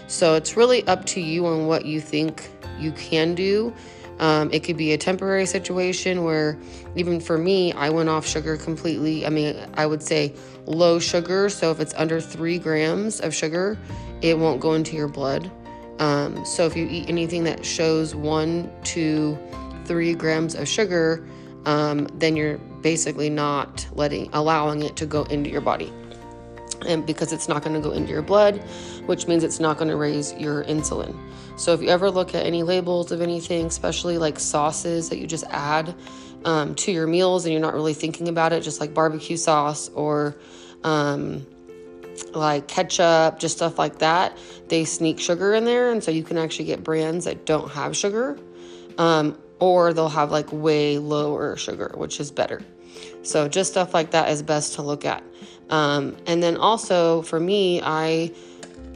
So 0.07 0.35
it's 0.35 0.57
really 0.57 0.87
up 0.87 1.05
to 1.07 1.21
you 1.21 1.47
on 1.47 1.67
what 1.67 1.85
you 1.85 2.01
think 2.01 2.49
you 2.79 2.93
can 2.93 3.35
do. 3.35 3.75
Um, 4.19 4.51
it 4.53 4.65
could 4.65 4.77
be 4.77 4.93
a 4.93 4.99
temporary 4.99 5.47
situation 5.47 6.25
where, 6.25 6.59
even 6.95 7.21
for 7.21 7.37
me, 7.37 7.73
I 7.73 7.91
went 7.91 8.09
off 8.09 8.27
sugar 8.27 8.57
completely. 8.57 9.27
I 9.27 9.31
mean, 9.31 9.57
I 9.75 9.87
would 9.87 10.03
say 10.03 10.35
low 10.65 10.99
sugar. 10.99 11.49
So 11.49 11.71
if 11.71 11.81
it's 11.81 11.95
under 11.95 12.21
three 12.21 12.59
grams 12.59 13.21
of 13.21 13.35
sugar, 13.35 13.79
it 14.23 14.39
won't 14.39 14.61
go 14.61 14.75
into 14.75 14.97
your 14.97 15.09
blood. 15.09 15.51
Um, 15.99 16.45
so 16.45 16.67
if 16.67 16.77
you 16.77 16.87
eat 16.91 17.09
anything 17.09 17.45
that 17.45 17.65
shows 17.65 18.15
one 18.15 18.71
to 18.85 19.39
three 19.85 20.15
grams 20.15 20.55
of 20.55 20.69
sugar, 20.69 21.27
um, 21.65 22.07
then 22.15 22.37
you're 22.37 22.59
basically 22.83 23.29
not 23.29 23.87
letting 23.93 24.31
allowing 24.33 24.83
it 24.83 24.97
to 24.97 25.07
go 25.07 25.25
into 25.25 25.51
your 25.51 25.61
body 25.61 25.93
and 26.87 27.07
because 27.07 27.33
it's 27.33 27.49
not 27.49 27.63
going 27.63 27.75
to 27.75 27.81
go 27.81 27.93
into 27.93 28.13
your 28.13 28.23
blood 28.23 28.57
which 29.07 29.27
means 29.27 29.45
it's 29.45 29.61
not 29.61 29.77
going 29.77 29.89
to 29.89 29.97
raise 29.97 30.33
your 30.35 30.65
insulin 30.65 31.17
so 31.57 31.73
if 31.73 31.81
you 31.81 31.89
ever 31.89 32.11
look 32.11 32.35
at 32.35 32.47
any 32.47 32.63
labels 32.63 33.13
of 33.13 33.21
anything 33.21 33.67
especially 33.67 34.19
like 34.19 34.39
sauces 34.39 35.09
that 35.09 35.19
you 35.19 35.27
just 35.27 35.45
add 35.51 35.95
um, 36.45 36.75
to 36.75 36.93
your 36.93 37.07
meals 37.07 37.45
and 37.45 37.53
you're 37.53 37.63
not 37.63 37.75
really 37.75 37.95
thinking 37.95 38.29
about 38.29 38.53
it 38.53 38.63
just 38.63 38.81
like 38.81 38.95
barbecue 38.95 39.37
sauce 39.37 39.89
or 39.91 40.37
um, 40.85 41.45
like 42.33 42.69
ketchup, 42.69 43.39
just 43.39 43.57
stuff 43.57 43.79
like 43.79 43.99
that, 43.99 44.37
they 44.69 44.85
sneak 44.85 45.21
sugar 45.21 45.55
in 45.55 45.65
there. 45.65 45.91
And 45.91 46.03
so 46.03 46.11
you 46.11 46.23
can 46.23 46.39
actually 46.39 46.67
get 46.67 46.83
brands 46.83 47.25
that 47.25 47.47
don't 47.47 47.71
have 47.71 47.97
sugar, 47.97 48.39
um, 48.99 49.39
or 49.59 49.93
they'll 49.93 50.09
have 50.09 50.31
like 50.31 50.53
way 50.53 50.99
lower 50.99 51.57
sugar, 51.57 51.93
which 51.97 52.21
is 52.21 52.31
better. 52.31 52.63
So 53.23 53.49
just 53.49 53.73
stuff 53.73 53.93
like 53.93 54.13
that 54.13 54.31
is 54.31 54.43
best 54.43 54.75
to 54.75 54.83
look 54.83 55.05
at. 55.05 55.23
Um, 55.71 56.17
and 56.27 56.43
then 56.43 56.57
also 56.57 57.23
for 57.23 57.41
me, 57.41 57.81
I 57.83 58.33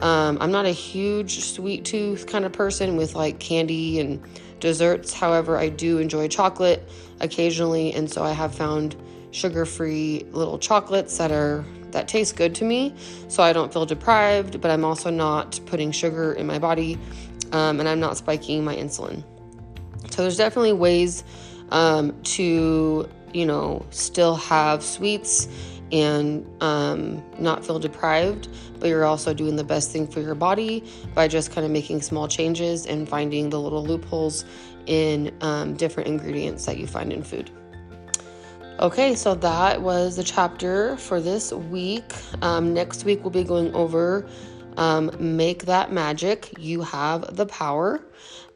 um, 0.01 0.39
I'm 0.41 0.51
not 0.51 0.65
a 0.65 0.71
huge 0.71 1.41
sweet 1.43 1.85
tooth 1.85 2.25
kind 2.25 2.43
of 2.43 2.51
person 2.51 2.97
with 2.97 3.13
like 3.13 3.39
candy 3.39 3.99
and 3.99 4.21
desserts. 4.59 5.13
However, 5.13 5.57
I 5.57 5.69
do 5.69 5.99
enjoy 5.99 6.27
chocolate 6.27 6.87
occasionally, 7.19 7.93
and 7.93 8.09
so 8.09 8.23
I 8.23 8.31
have 8.31 8.55
found 8.55 8.95
sugar-free 9.31 10.25
little 10.31 10.57
chocolates 10.57 11.17
that 11.17 11.31
are 11.31 11.63
that 11.91 12.07
taste 12.07 12.35
good 12.35 12.55
to 12.55 12.65
me 12.65 12.93
so 13.27 13.43
I 13.43 13.53
don't 13.53 13.71
feel 13.71 13.85
deprived, 13.85 14.61
but 14.61 14.71
I'm 14.71 14.85
also 14.85 15.09
not 15.09 15.59
putting 15.65 15.91
sugar 15.91 16.33
in 16.33 16.47
my 16.47 16.57
body 16.57 16.97
um, 17.51 17.79
and 17.79 17.87
I'm 17.87 17.99
not 17.99 18.17
spiking 18.17 18.63
my 18.63 18.75
insulin. 18.75 19.23
So 20.09 20.21
there's 20.21 20.37
definitely 20.37 20.73
ways 20.73 21.23
um, 21.69 22.19
to, 22.23 23.09
you 23.33 23.45
know, 23.45 23.85
still 23.89 24.35
have 24.35 24.83
sweets 24.83 25.47
and 25.91 26.45
um, 26.61 27.23
not 27.39 27.65
feel 27.65 27.79
deprived, 27.79 28.47
but 28.79 28.87
you're 28.87 29.05
also 29.05 29.33
doing 29.33 29.55
the 29.55 29.63
best 29.63 29.91
thing 29.91 30.07
for 30.07 30.21
your 30.21 30.35
body 30.35 30.83
by 31.13 31.27
just 31.27 31.51
kind 31.51 31.65
of 31.65 31.71
making 31.71 32.01
small 32.01 32.27
changes 32.27 32.85
and 32.85 33.07
finding 33.07 33.49
the 33.49 33.59
little 33.59 33.83
loopholes 33.83 34.45
in 34.85 35.35
um, 35.41 35.75
different 35.75 36.07
ingredients 36.07 36.65
that 36.65 36.77
you 36.77 36.87
find 36.87 37.11
in 37.11 37.23
food. 37.23 37.49
Okay, 38.79 39.13
so 39.13 39.35
that 39.35 39.81
was 39.81 40.15
the 40.15 40.23
chapter 40.23 40.97
for 40.97 41.21
this 41.21 41.53
week. 41.53 42.03
Um, 42.41 42.73
next 42.73 43.05
week, 43.05 43.21
we'll 43.21 43.29
be 43.29 43.43
going 43.43 43.71
over 43.75 44.27
um, 44.77 45.11
Make 45.19 45.65
That 45.65 45.91
Magic. 45.91 46.51
You 46.57 46.81
have 46.81 47.35
the 47.35 47.45
power. 47.45 48.01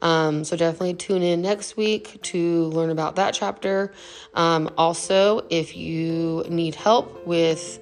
Um, 0.05 0.43
so 0.43 0.55
definitely 0.55 0.93
tune 0.93 1.23
in 1.23 1.41
next 1.41 1.75
week 1.77 2.21
to 2.21 2.65
learn 2.65 2.91
about 2.91 3.15
that 3.15 3.33
chapter. 3.33 3.91
Um, 4.35 4.69
also, 4.77 5.43
if 5.49 5.75
you 5.75 6.45
need 6.47 6.75
help 6.75 7.25
with 7.25 7.79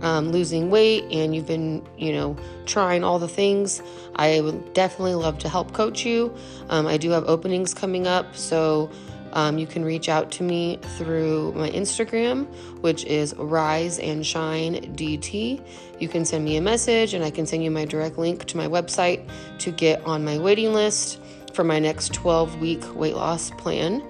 um, 0.00 0.30
losing 0.30 0.70
weight 0.70 1.04
and 1.10 1.36
you've 1.36 1.46
been, 1.46 1.86
you 1.98 2.12
know, 2.12 2.34
trying 2.64 3.04
all 3.04 3.18
the 3.18 3.28
things, 3.28 3.82
I 4.16 4.40
would 4.40 4.72
definitely 4.72 5.16
love 5.16 5.38
to 5.40 5.50
help 5.50 5.74
coach 5.74 6.06
you. 6.06 6.34
Um, 6.70 6.86
I 6.86 6.96
do 6.96 7.10
have 7.10 7.24
openings 7.24 7.74
coming 7.74 8.06
up, 8.06 8.34
so 8.34 8.90
um, 9.34 9.58
you 9.58 9.66
can 9.66 9.84
reach 9.84 10.08
out 10.08 10.30
to 10.32 10.42
me 10.42 10.78
through 10.96 11.52
my 11.52 11.68
Instagram, 11.68 12.46
which 12.80 13.04
is 13.04 13.34
Rise 13.36 13.98
and 13.98 14.24
Shine 14.24 14.96
DT. 14.96 15.62
You 15.98 16.08
can 16.08 16.24
send 16.24 16.42
me 16.42 16.56
a 16.56 16.62
message 16.62 17.12
and 17.12 17.22
I 17.22 17.30
can 17.30 17.44
send 17.44 17.62
you 17.62 17.70
my 17.70 17.84
direct 17.84 18.16
link 18.16 18.46
to 18.46 18.56
my 18.56 18.66
website 18.66 19.28
to 19.58 19.70
get 19.70 20.02
on 20.06 20.24
my 20.24 20.38
waiting 20.38 20.72
list 20.72 21.20
for 21.56 21.64
my 21.64 21.80
next 21.80 22.14
12 22.14 22.60
week 22.60 22.94
weight 22.94 23.16
loss 23.16 23.50
plan. 23.52 24.04